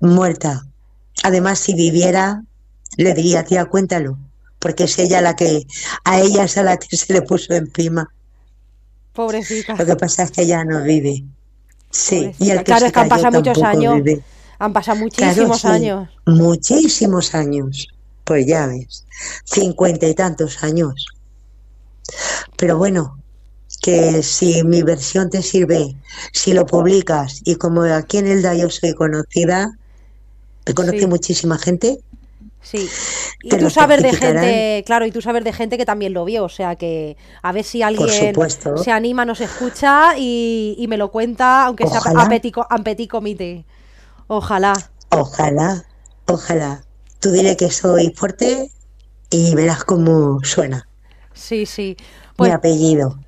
muerta. 0.00 0.64
Además, 1.24 1.58
si 1.58 1.74
viviera, 1.74 2.42
le 3.04 3.14
diría, 3.14 3.44
tía, 3.44 3.64
cuéntalo, 3.66 4.18
porque 4.58 4.84
es 4.84 4.98
ella 4.98 5.20
la 5.22 5.34
que, 5.36 5.66
a 6.04 6.20
ella 6.20 6.44
es 6.44 6.58
a 6.58 6.62
la 6.64 6.76
que 6.78 6.96
se 6.96 7.12
le 7.14 7.22
puso 7.22 7.54
encima. 7.54 8.08
Pobrecita. 9.12 9.76
Lo 9.76 9.86
que 9.86 9.96
pasa 9.96 10.24
es 10.24 10.30
que 10.32 10.42
ella 10.42 10.64
no 10.64 10.82
vive. 10.82 11.24
Sí, 11.90 12.32
y 12.38 12.50
el 12.50 12.64
que 12.64 12.64
Claro, 12.64 12.80
se 12.80 12.86
es 12.88 12.92
que 12.92 13.00
han 13.00 13.08
pasado 13.08 13.32
muchos 13.32 13.62
años. 13.62 13.94
vive. 14.02 14.24
Han 14.58 14.72
pasado 14.72 14.98
Claro, 15.16 15.46
muchísimos 15.46 15.60
sí, 15.62 15.68
años. 15.68 16.08
Muchísimos 16.26 17.34
años. 17.34 17.88
Pues 18.24 18.46
ya 18.46 18.66
ves, 18.66 19.06
cincuenta 19.44 20.06
y 20.06 20.14
tantos 20.14 20.62
años. 20.62 21.06
Pero 22.56 22.76
bueno, 22.78 23.22
que 23.82 24.22
si 24.22 24.62
mi 24.64 24.82
versión 24.82 25.30
te 25.30 25.42
sirve, 25.42 25.96
si 26.32 26.52
lo 26.52 26.66
publicas, 26.66 27.40
y 27.44 27.56
como 27.56 27.82
aquí 27.82 28.18
en 28.18 28.26
Elda 28.26 28.54
yo 28.54 28.70
soy 28.70 28.94
conocida, 28.94 29.70
me 30.66 30.74
conoce 30.74 31.00
Sí. 31.00 31.06
muchísima 31.06 31.58
gente, 31.58 31.98
Sí. 32.60 32.88
Y 33.42 33.50
tú 33.50 33.70
sabes 33.70 34.02
de 34.02 34.12
gente, 34.12 34.82
claro, 34.84 35.06
y 35.06 35.10
tú 35.10 35.22
sabes 35.22 35.44
de 35.44 35.52
gente 35.52 35.78
que 35.78 35.86
también 35.86 36.12
lo 36.12 36.24
vio, 36.24 36.44
o 36.44 36.48
sea 36.48 36.76
que 36.76 37.16
a 37.42 37.52
ver 37.52 37.64
si 37.64 37.82
alguien 37.82 38.08
se 38.08 38.90
anima, 38.90 39.24
nos 39.24 39.40
escucha 39.40 40.18
y, 40.18 40.74
y 40.78 40.88
me 40.88 40.96
lo 40.96 41.10
cuenta, 41.10 41.64
aunque 41.64 41.86
sea 41.86 42.00
a 42.16 42.28
petit, 42.28 42.56
a 42.58 42.78
petit 42.78 43.08
comité. 43.08 43.64
Ojalá. 44.26 44.74
ojalá, 45.10 45.84
ojalá. 46.26 46.84
Tú 47.20 47.30
dile 47.30 47.56
que 47.56 47.70
soy 47.70 48.12
fuerte 48.14 48.70
y 49.30 49.54
verás 49.54 49.84
cómo 49.84 50.38
suena. 50.44 50.88
Sí, 51.32 51.66
sí. 51.66 51.96
mi 51.98 52.04
Pues 52.36 52.52
apellido. 52.52 53.18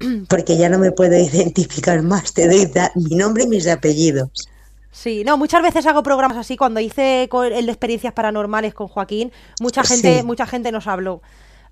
Porque 0.28 0.56
ya 0.56 0.68
no 0.68 0.78
me 0.78 0.92
puedo 0.92 1.16
identificar 1.16 2.02
más. 2.02 2.32
Te 2.32 2.46
doy 2.46 2.70
mi 2.94 3.16
nombre 3.16 3.44
y 3.44 3.48
mis 3.48 3.66
apellidos. 3.66 4.48
Sí, 4.90 5.22
no, 5.24 5.36
muchas 5.36 5.62
veces 5.62 5.86
hago 5.86 6.02
programas 6.02 6.38
así. 6.38 6.56
Cuando 6.56 6.80
hice 6.80 7.28
el 7.52 7.66
de 7.66 7.72
experiencias 7.72 8.12
paranormales 8.12 8.74
con 8.74 8.88
Joaquín, 8.88 9.32
mucha 9.60 9.82
gente, 9.84 10.18
Sí. 10.20 10.26
mucha 10.26 10.46
gente 10.46 10.72
nos 10.72 10.86
habló. 10.86 11.20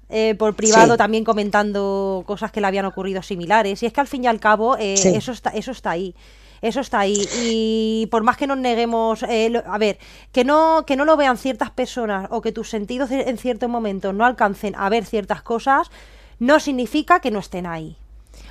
eh, 0.09 0.37
por 0.39 0.55
privado 0.55 0.93
Sí. 0.93 0.99
también 0.99 1.25
comentando 1.25 2.23
cosas 2.29 2.53
que 2.53 2.61
le 2.61 2.69
habían 2.69 2.85
ocurrido 2.85 3.23
similares. 3.23 3.83
Y 3.83 3.87
es 3.87 3.93
que 3.93 4.01
al 4.01 4.07
fin 4.07 4.23
y 4.23 4.29
al 4.29 4.39
cabo, 4.39 4.77
eh, 4.79 4.97
Sí. 4.97 5.09
eso 5.09 5.33
está, 5.33 5.51
eso 5.51 5.73
está 5.73 5.91
ahí. 5.91 6.15
Eso 6.63 6.79
está 6.79 7.01
ahí. 7.01 7.27
Y 7.43 8.07
por 8.09 8.23
más 8.23 8.37
que 8.37 8.47
nos 8.47 8.57
neguemos, 8.57 9.25
eh, 9.25 9.49
lo- 9.51 9.65
a 9.67 9.79
ver, 9.79 9.99
que 10.31 10.45
no, 10.45 10.85
que 10.87 10.95
no 10.95 11.05
lo 11.05 11.17
vean 11.17 11.37
ciertas 11.39 11.71
personas 11.73 12.29
o 12.31 12.41
que 12.41 12.53
tus 12.53 12.71
sentidos 12.71 13.11
en 13.11 13.37
ciertos 13.37 13.69
momentos 13.69 14.15
no 14.15 14.25
alcancen 14.25 14.77
a 14.77 14.89
ver 14.89 15.05
ciertas 15.05 15.43
cosas, 15.43 15.91
no 16.39 16.61
significa 16.61 17.19
que 17.19 17.33
no 17.33 17.41
estén 17.41 17.67
ahí. 17.67 17.97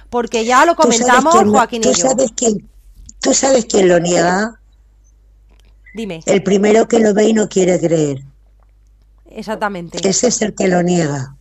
Porque 0.09 0.43
ya 0.43 0.65
lo 0.65 0.75
¿Tú 0.75 0.81
sabes 0.83 0.99
comentamos 1.03 1.35
Joaquín 1.51 1.81
y 1.83 1.87
yo. 1.87 1.93
sabes 1.93 2.33
quién, 2.35 2.67
¿Tú 3.25 3.33
sabes 3.33 3.65
quién 3.65 3.87
lo 3.89 3.99
niega? 3.99 4.59
Dime, 5.95 6.21
El 6.27 6.43
primero 6.43 6.87
que 6.87 6.99
lo 6.99 7.11
ve 7.15 7.23
y 7.29 7.33
no 7.33 7.49
quiere 7.49 7.79
creer. 7.79 8.19
exactamente. 9.31 9.97
Ese 10.07 10.27
es 10.27 10.41
el 10.43 10.53
que 10.53 10.67
lo 10.67 10.83
niega. 10.83 11.35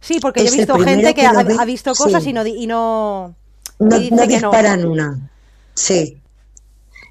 Sí, 0.00 0.18
porque 0.18 0.42
yo 0.44 0.48
he 0.48 0.56
visto 0.56 0.78
gente 0.78 1.14
que, 1.14 1.20
que 1.20 1.26
ha, 1.26 1.32
lo 1.32 1.44
ve, 1.44 1.56
ha 1.58 1.64
visto 1.66 1.94
cosas 1.94 2.22
sí. 2.22 2.30
y 2.30 2.32
no, 2.32 2.46
y 2.46 2.66
no, 2.66 3.36
No, 3.78 3.96
y 3.96 4.10
dice 4.10 4.14
no 4.16 4.22
que 4.22 4.40
no. 4.40 4.50
disparan 4.50 4.84
una. 4.86 5.30
Sí. 5.74 6.22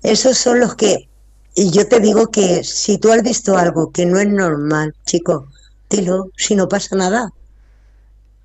Esos 0.01 0.37
son 0.39 0.59
los 0.59 0.75
que... 0.75 1.07
Y 1.53 1.69
yo 1.71 1.87
te 1.87 1.99
digo 1.99 2.31
que 2.31 2.63
si 2.63 2.97
tú 2.97 3.11
has 3.11 3.21
visto 3.21 3.57
algo 3.57 3.91
que 3.91 4.05
no 4.07 4.17
es 4.19 4.27
normal, 4.27 4.95
chico, 5.05 5.47
dilo, 5.89 6.31
si 6.37 6.55
no 6.55 6.67
pasa 6.67 6.95
nada. 6.95 7.29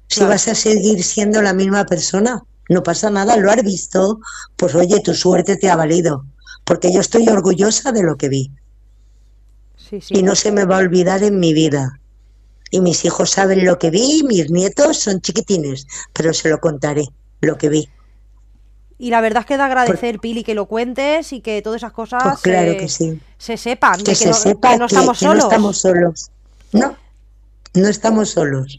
Si 0.09 0.16
Claro. 0.20 0.31
vas 0.31 0.48
a 0.48 0.55
seguir 0.55 1.03
siendo 1.03 1.40
la 1.42 1.55
misma 1.55 1.85
persona, 1.87 2.42
no 2.68 2.83
pasa 2.83 3.11
nada, 3.11 3.37
lo 3.37 3.50
has 3.50 3.62
visto, 3.62 4.20
pues 4.57 4.74
oye, 4.74 5.00
tu 5.00 5.14
suerte 5.14 5.57
te 5.57 5.68
ha 5.70 5.77
valido, 5.77 6.24
porque 6.64 6.92
yo 6.92 7.00
estoy 7.00 7.29
orgullosa 7.29 7.92
de 7.92 8.03
lo 8.03 8.16
que 8.16 8.29
vi 8.29 8.50
Sí, 9.77 10.00
sí. 10.00 10.14
y 10.18 10.22
no 10.22 10.35
se 10.35 10.50
me 10.50 10.64
va 10.64 10.77
a 10.77 10.81
olvidar 10.81 11.22
en 11.22 11.38
mi 11.38 11.53
vida. 11.53 12.00
Y 12.70 12.81
mis 12.81 13.05
hijos 13.05 13.31
saben 13.31 13.64
lo 13.64 13.79
que 13.79 13.90
vi, 13.90 14.22
mis 14.27 14.50
nietos 14.50 14.98
son 14.98 15.20
chiquitines, 15.20 15.87
pero 16.12 16.33
se 16.35 16.48
lo 16.48 16.59
contaré, 16.59 17.05
lo 17.40 17.57
que 17.59 17.68
vi. 17.68 17.88
Y 18.98 19.11
la 19.11 19.20
verdad 19.20 19.40
es 19.40 19.46
que 19.46 19.57
de 19.57 19.62
agradecer, 19.62 20.18
Pili, 20.20 20.42
que 20.44 20.55
lo 20.55 20.66
cuentes 20.66 21.33
y 21.33 21.40
que 21.40 21.61
todas 21.62 21.79
esas 21.81 21.92
cosas 21.92 22.22
Pues 22.22 22.38
claro 22.40 22.72
se, 22.72 22.77
que 22.79 22.88
sí. 22.88 23.20
se 23.38 23.57
sepan. 23.57 24.03
Que, 24.03 24.14
se 24.14 24.29
no, 24.29 24.35
sepa 24.35 24.72
que 24.72 24.79
no 24.79 24.87
estamos 24.87 25.18
que 25.18 25.24
no 25.27 25.31
solos. 25.33 25.44
estamos 25.44 25.79
solos. 25.79 26.31
No, 26.72 26.96
no 27.74 27.88
estamos 27.88 28.31
solos. 28.31 28.79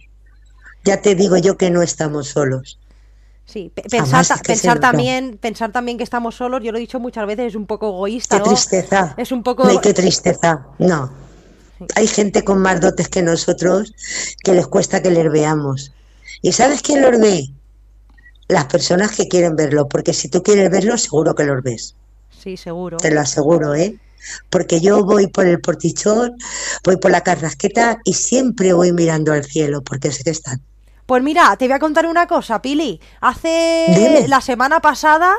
Ya 0.84 1.02
te 1.02 1.16
digo 1.16 1.38
yo 1.38 1.58
que 1.58 1.70
no 1.70 1.82
estamos 1.82 2.30
solos. 2.30 2.80
Sí, 3.46 3.72
pensar, 3.90 4.26
ta- 4.26 4.38
pensar 4.38 4.80
también, 4.80 5.38
pensar 5.38 5.72
también 5.72 5.98
que 5.98 6.04
estamos 6.04 6.36
solos, 6.36 6.62
yo 6.64 6.72
lo 6.72 6.78
he 6.78 6.82
dicho 6.82 7.00
muchas 7.00 7.28
veces, 7.28 7.48
es 7.48 7.56
un 7.56 7.68
poco 7.68 7.88
egoísta, 7.90 8.38
Qué 8.38 8.44
¿no? 8.44 8.50
tristeza. 8.50 9.14
Es 9.18 9.32
un 9.32 9.44
poco 9.44 9.80
qué 9.82 9.94
tristeza. 9.94 10.66
No. 10.80 11.14
Hay 11.96 12.08
gente 12.08 12.44
con 12.44 12.60
más 12.60 12.82
dotes 12.82 13.08
que 13.10 13.22
nosotros 13.22 13.94
que 14.44 14.54
les 14.54 14.68
cuesta 14.68 15.02
que 15.02 15.12
les 15.12 15.32
veamos. 15.32 15.92
¿Y 16.42 16.52
sabes 16.54 16.82
quién 16.82 17.02
los 17.02 17.20
ve? 17.20 17.50
Las 18.48 18.66
personas 18.66 19.16
que 19.16 19.28
quieren 19.28 19.56
verlo, 19.56 19.88
porque 19.88 20.14
si 20.14 20.28
tú 20.28 20.42
quieres 20.42 20.70
verlo, 20.70 20.98
seguro 20.98 21.36
que 21.36 21.44
los 21.44 21.62
ves. 21.64 21.96
Sí, 22.30 22.58
seguro. 22.58 22.98
Te 22.98 23.12
lo 23.12 23.22
aseguro, 23.22 23.76
¿eh? 23.76 23.96
Porque 24.50 24.80
yo 24.82 25.04
voy 25.04 25.28
por 25.28 25.46
el 25.46 25.60
portichón, 25.62 26.36
voy 26.84 26.98
por 26.98 27.12
la 27.12 27.22
carrasqueta 27.22 28.00
y 28.04 28.14
siempre 28.14 28.74
voy 28.74 28.92
mirando 28.92 29.34
al 29.34 29.44
cielo, 29.46 29.84
porque 29.84 30.12
sé 30.12 30.24
que 30.24 30.32
están. 30.32 30.62
Pues 31.06 31.22
mira, 31.24 31.56
te 31.58 31.66
voy 31.68 31.74
a 31.76 31.80
contar 31.80 32.06
una 32.08 32.28
cosa, 32.28 32.62
Pili. 32.62 33.00
Hace 33.22 33.86
Dime. 33.90 34.28
la 34.28 34.42
semana 34.42 34.80
pasada, 34.82 35.34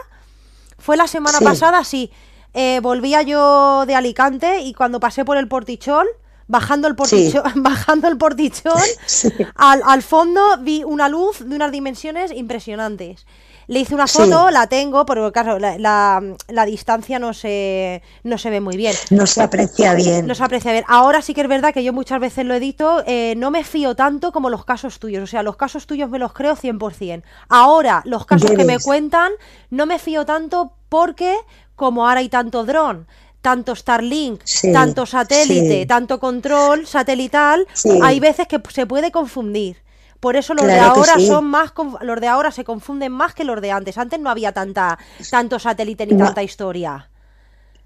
fue 0.78 0.96
la 0.96 1.06
semana 1.08 1.38
Sí. 1.38 1.44
pasada, 1.44 1.82
sí. 1.84 2.10
eh, 2.54 2.80
volvía 2.82 3.20
yo 3.22 3.84
de 3.86 3.94
Alicante 3.94 4.60
y 4.60 4.72
cuando 4.72 4.98
pasé 5.00 5.24
por 5.26 5.36
el 5.36 5.46
portichón, 5.48 6.06
bajando 6.46 6.88
el 6.88 6.94
portichón, 6.96 7.42
bajando 7.56 8.08
el 8.08 8.16
portichón, 8.16 8.72
Sí. 9.06 9.28
al, 9.56 9.82
al 9.84 10.02
fondo 10.02 10.40
vi 10.60 10.82
una 10.84 11.08
luz 11.08 11.40
de 11.40 11.54
unas 11.56 11.70
dimensiones 11.72 12.30
impresionantes. 12.32 13.26
Le 13.68 13.80
hice 13.80 13.94
una 13.94 14.06
Sí. 14.06 14.18
foto, 14.18 14.50
la 14.50 14.66
tengo, 14.68 15.04
pero 15.06 15.32
claro, 15.32 15.58
la, 15.58 15.76
la- 15.78 16.22
la 16.48 16.64
distancia 16.66 17.18
no 17.18 17.34
se, 17.34 18.00
no 18.22 18.38
se 18.38 18.48
ve 18.50 18.60
muy 18.60 18.76
bien. 18.76 18.94
No 19.10 19.26
se 19.26 19.42
aprecia 19.42 19.94
bien. 19.94 20.26
No 20.26 20.34
se 20.36 20.44
aprecia 20.44 20.70
bien. 20.72 20.84
Ahora 20.86 21.20
sí 21.20 21.34
que 21.34 21.40
es 21.40 21.48
verdad 21.48 21.74
que 21.74 21.82
yo 21.82 21.92
muchas 21.92 22.20
veces 22.20 22.44
lo 22.46 22.54
he 22.54 22.60
dicho, 22.60 23.02
eh, 23.06 23.34
no 23.36 23.50
me 23.50 23.64
fío 23.64 23.96
tanto 23.96 24.30
como 24.30 24.50
los 24.50 24.64
casos 24.64 24.98
tuyos. 25.00 25.22
O 25.24 25.26
sea, 25.26 25.42
los 25.42 25.56
casos 25.56 25.86
tuyos 25.86 26.08
me 26.08 26.18
los 26.20 26.32
creo 26.32 26.54
100%. 26.54 27.22
Ahora, 27.48 28.02
los 28.04 28.24
casos 28.24 28.52
que 28.52 28.64
me 28.64 28.78
cuentan, 28.78 29.32
no 29.70 29.84
me 29.86 29.98
fío 29.98 30.24
tanto 30.24 30.72
porque, 30.88 31.36
como 31.74 32.06
ahora 32.06 32.20
hay 32.20 32.28
tanto 32.28 32.64
dron, 32.64 33.08
tanto 33.42 33.74
Starlink, 33.74 34.40
Sí, 34.44 34.72
tanto 34.72 35.06
satélite, 35.06 35.80
sí. 35.80 35.86
tanto 35.86 36.20
control 36.20 36.86
satelital, 36.86 37.66
Sí. 37.72 37.98
hay 38.02 38.20
veces 38.20 38.46
que 38.46 38.60
se 38.70 38.86
puede 38.86 39.10
confundir. 39.10 39.82
Por 40.26 40.34
eso 40.34 40.54
los 40.54 40.64
Claro 40.64 40.82
de 40.82 40.88
ahora 40.88 41.12
sí. 41.18 41.26
son 41.28 41.44
más 41.44 41.72
los 42.00 42.20
de 42.20 42.26
ahora 42.26 42.50
se 42.50 42.64
confunden 42.64 43.12
más 43.12 43.32
que 43.32 43.44
los 43.44 43.60
de 43.60 43.70
antes. 43.70 43.96
Antes 43.96 44.18
no 44.18 44.28
había 44.28 44.50
tanta 44.50 44.98
tanto 45.30 45.60
satélite 45.60 46.04
ni 46.04 46.14
No. 46.14 46.24
tanta 46.24 46.42
historia. 46.42 47.08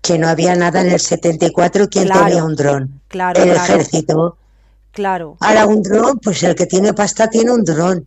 Que 0.00 0.16
no 0.18 0.26
había 0.26 0.56
nada 0.56 0.80
en 0.80 0.88
el 0.90 1.00
74, 1.00 1.90
¿quién 1.90 2.06
Claro. 2.06 2.24
tenía 2.24 2.42
un 2.42 2.56
dron? 2.56 3.02
Claro, 3.08 3.42
el 3.42 3.50
claro. 3.50 3.62
ejército. 3.74 4.38
Claro. 4.92 5.36
Ahora 5.40 5.66
un 5.66 5.82
dron, 5.82 6.18
pues 6.18 6.42
el 6.42 6.54
que 6.54 6.64
tiene 6.64 6.94
pasta 6.94 7.28
tiene 7.28 7.50
un 7.50 7.62
dron. 7.62 8.06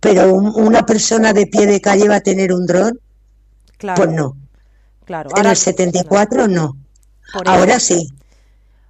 Pero 0.00 0.34
un- 0.34 0.52
una 0.56 0.84
persona 0.84 1.32
de 1.32 1.46
pie 1.46 1.68
de 1.68 1.80
calle 1.80 2.08
va 2.08 2.16
a 2.16 2.20
tener 2.22 2.52
un 2.52 2.66
dron, 2.66 2.98
Claro. 3.78 4.02
pues 4.02 4.16
no. 4.16 4.36
Claro, 5.04 5.30
En 5.36 5.46
el 5.46 5.54
74 5.56 6.48
no. 6.48 6.76
Ahora 7.46 7.78
sí. 7.78 8.08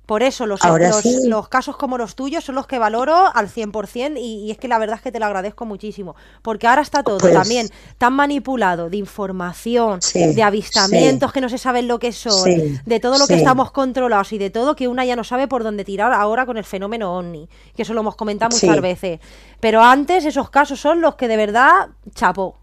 Por 0.07 0.23
eso 0.23 0.47
los, 0.47 0.62
ahora 0.64 0.88
los, 0.88 1.01
sí. 1.01 1.27
los 1.29 1.49
casos 1.49 1.77
como 1.77 1.97
los 1.97 2.14
tuyos 2.14 2.45
son 2.45 2.55
los 2.57 2.67
que 2.67 2.79
valoro 2.79 3.14
al 3.35 3.49
100% 3.49 4.19
y, 4.19 4.45
y 4.45 4.51
es 4.51 4.59
que 4.59 4.69
la 4.69 4.79
verdad 4.79 4.97
es 4.97 5.03
que 5.03 5.11
te 5.11 5.19
lo 5.19 5.27
agradezco 5.27 5.64
muchísimo. 5.64 6.14
Porque 6.43 6.67
ahora 6.67 6.83
está 6.83 7.03
todo 7.03 7.19
Pues- 7.19 7.33
también 7.33 7.71
tan 7.99 8.12
manipulado 8.12 8.90
de 8.90 8.97
información, 8.99 10.03
Sí, 10.03 10.35
de 10.35 10.43
avistamientos 10.43 11.31
sí. 11.31 11.35
que 11.35 11.40
no 11.40 11.49
se 11.49 11.59
saben 11.59 11.88
lo 11.88 11.99
que 11.99 12.12
son, 12.12 12.45
de 12.85 13.01
todo 13.01 13.19
lo 13.19 13.27
que 13.27 13.35
estamos 13.37 13.71
controlados 13.71 14.33
y 14.33 14.38
de 14.38 14.51
todo 14.51 14.77
que 14.77 14.88
una 14.88 15.05
ya 15.05 15.17
no 15.17 15.25
sabe 15.25 15.49
por 15.49 15.62
dónde 15.62 15.85
tirar 15.85 16.12
ahora 16.12 16.45
con 16.47 16.57
el 16.59 16.64
fenómeno 16.64 17.17
ovni. 17.17 17.49
Que 17.75 17.83
eso 17.83 17.95
lo 17.95 18.01
hemos 18.01 18.17
comentado 18.17 18.55
muchas 18.55 18.81
veces. 18.81 19.21
Pero 19.61 19.83
antes 19.83 20.25
esos 20.25 20.51
casos 20.51 20.79
son 20.81 21.01
los 21.01 21.14
que 21.14 21.29
de 21.29 21.37
verdad 21.37 21.88
chapó. 22.14 22.57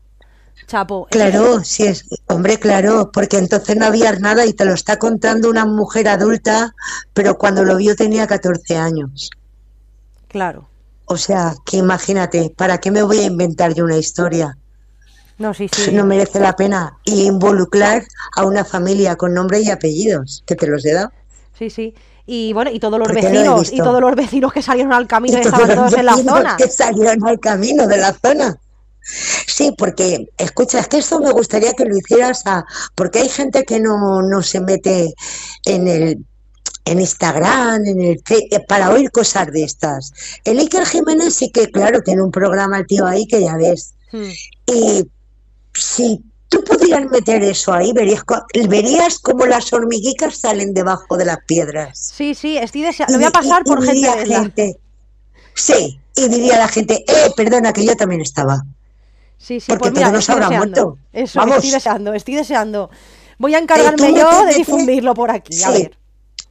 Chapo. 0.67 1.07
Claro, 1.11 1.63
sí 1.63 1.83
es, 1.83 2.05
hombre, 2.27 2.57
claro, 2.59 3.11
porque 3.11 3.37
entonces 3.37 3.75
no 3.75 3.85
había 3.85 4.11
nada 4.13 4.45
y 4.45 4.53
te 4.53 4.65
lo 4.65 4.73
está 4.73 4.97
contando 4.97 5.49
una 5.49 5.65
mujer 5.65 6.07
adulta, 6.07 6.73
pero 7.13 7.37
cuando 7.37 7.63
lo 7.63 7.77
vio 7.77 7.95
tenía 7.95 8.27
14 8.27 8.77
años. 8.77 9.29
Claro. 10.27 10.67
O 11.05 11.17
sea, 11.17 11.55
que 11.65 11.77
imagínate, 11.77 12.53
¿para 12.55 12.77
qué 12.77 12.89
me 12.89 13.03
voy 13.03 13.19
a 13.19 13.23
inventar 13.23 13.73
yo 13.73 13.83
una 13.83 13.97
historia? 13.97 14.57
No, 15.37 15.53
sí, 15.53 15.69
sí. 15.73 15.91
No 15.91 16.05
merece 16.05 16.39
la 16.39 16.55
pena. 16.55 16.97
Y 17.03 17.23
involucrar 17.23 18.03
a 18.37 18.45
una 18.45 18.63
familia 18.63 19.15
con 19.15 19.33
nombre 19.33 19.59
y 19.59 19.69
apellidos, 19.69 20.43
que 20.45 20.55
te 20.55 20.67
los 20.67 20.85
he 20.85 20.93
dado. 20.93 21.11
Sí, 21.57 21.69
sí. 21.69 21.95
Y 22.27 22.53
bueno, 22.53 22.71
y 22.71 22.79
todos 22.79 22.99
los 22.99 23.07
Porque 23.07 23.23
lo 23.23 23.27
he 23.27 23.31
vecinos, 23.31 23.73
y 23.73 23.77
todos 23.77 23.99
los 23.99 24.15
vecinos 24.15 24.53
que 24.53 24.61
salieron 24.61 24.93
al 24.93 25.07
camino 25.07 25.37
y 25.37 25.41
Y 25.41 25.43
estaban 25.43 25.75
todos 25.75 25.93
en 25.93 26.05
la 26.05 26.15
zona. 26.15 26.55
que 26.57 26.69
salieron 26.69 27.27
al 27.27 27.39
camino 27.39 27.87
de 27.87 27.97
la 27.97 28.13
zona. 28.13 28.57
Sí, 29.03 29.73
porque, 29.77 30.29
escucha, 30.37 30.79
es 30.79 30.87
que 30.87 30.97
esto 30.99 31.19
me 31.19 31.31
gustaría 31.31 31.73
que 31.73 31.85
lo 31.85 31.97
hicieras 31.97 32.43
a, 32.45 32.63
porque 32.95 33.19
hay 33.19 33.29
gente 33.29 33.63
que 33.63 33.79
no, 33.79 34.21
no 34.21 34.41
se 34.41 34.59
mete 34.61 35.13
en 35.65 35.87
el 35.87 36.25
en 36.83 36.99
Instagram, 36.99 37.85
en 37.85 38.01
el 38.01 38.23
eh, 38.29 38.59
para 38.67 38.89
oír 38.89 39.11
cosas 39.11 39.51
de 39.51 39.63
estas. 39.63 40.11
El 40.43 40.57
Iker 40.59 40.85
Jiménez 40.85 41.35
sí 41.35 41.51
que, 41.51 41.69
claro, 41.69 42.01
tiene 42.01 42.23
un 42.23 42.31
programa 42.31 42.79
el 42.79 42.87
tío 42.87 43.05
ahí 43.05 43.27
que 43.27 43.41
ya 43.41 43.55
ves. 43.55 43.93
Hmm. 44.11 44.29
Y 44.65 45.07
si 45.75 46.23
tú 46.49 46.63
pudieras 46.63 47.05
meter 47.11 47.43
eso 47.43 47.71
ahí, 47.71 47.93
verías, 47.93 48.23
verías 48.67 49.19
cómo 49.19 49.45
las 49.45 49.71
hormiguitas 49.71 50.37
salen 50.39 50.73
debajo 50.73 51.17
de 51.17 51.25
las 51.25 51.37
piedras. 51.45 51.99
Sí, 52.15 52.33
sí, 52.33 52.57
estoy 52.57 52.81
deseando. 52.81 53.13
Lo 53.13 53.19
voy 53.19 53.27
a 53.27 53.31
pasar 53.31 53.61
Y- 53.63 53.69
y 53.69 53.75
por 53.75 53.83
gente 53.85 54.25
gente, 54.25 54.77
Sí, 55.53 55.99
y 56.15 56.27
diría 56.29 56.57
la 56.57 56.67
gente, 56.67 57.03
eh, 57.07 57.29
perdona, 57.37 57.73
que 57.73 57.85
yo 57.85 57.95
también 57.95 58.21
estaba. 58.21 58.63
Sí, 59.41 59.59
sí, 59.59 59.65
porque 59.67 59.81
pues 59.89 59.93
mira, 59.93 60.09
todos 60.11 60.29
habrán 60.29 60.55
muerto. 60.55 60.97
Eso, 61.11 61.39
Vamos. 61.39 61.55
estoy 61.57 61.71
deseando, 61.71 62.13
estoy 62.13 62.35
deseando. 62.35 62.89
Voy 63.39 63.55
a 63.55 63.57
encargarme 63.57 64.13
yo 64.13 64.45
de 64.45 64.53
difundirlo 64.53 65.13
por 65.15 65.31
aquí. 65.31 65.61
A 65.63 65.71
Sí. 65.71 65.81
ver. 65.83 65.97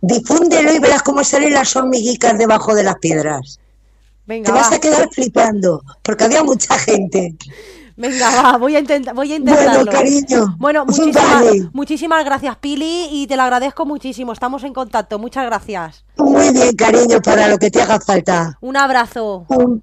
Difúndelo 0.01 0.73
y 0.73 0.79
verás 0.81 1.03
cómo 1.03 1.23
salen 1.23 1.53
las 1.55 1.77
hormiguitas 1.77 2.37
debajo 2.37 2.75
de 2.75 2.83
las 2.83 2.97
piedras. 2.97 3.61
Venga, 4.27 4.47
Te 4.47 4.53
vas 4.53 4.71
va. 4.73 4.77
a 4.77 4.81
quedar 4.81 5.09
flipando, 5.13 5.83
porque 6.03 6.25
había 6.25 6.43
mucha 6.43 6.79
gente. 6.79 7.37
Venga, 7.97 8.43
va, 8.43 8.57
voy 8.57 8.77
a 8.77 8.79
intentar, 8.79 9.15
voy 9.15 9.31
a 9.33 9.37
intentarlo. 9.37 9.85
Bueno, 9.85 9.93
cariño. 9.93 10.55
Bueno, 10.59 10.87
muchísimas, 10.87 11.31
Vale. 11.45 11.69
muchísimas 11.73 12.25
gracias, 12.25 12.57
Pili, 12.57 13.09
y 13.11 13.27
te 13.27 13.37
lo 13.37 13.43
agradezco 13.43 13.85
muchísimo. 13.85 14.33
Estamos 14.33 14.65
en 14.65 14.73
contacto. 14.73 15.19
Muchas 15.19 15.45
gracias. 15.45 16.05
Muy 16.17 16.51
bien, 16.51 16.75
cariño, 16.77 17.21
para 17.21 17.47
lo 17.49 17.59
que 17.59 17.71
te 17.71 17.83
haga 17.83 18.01
falta. 18.01 18.57
Un 18.63 18.77
abrazo. 18.79 19.45
Un- 19.49 19.83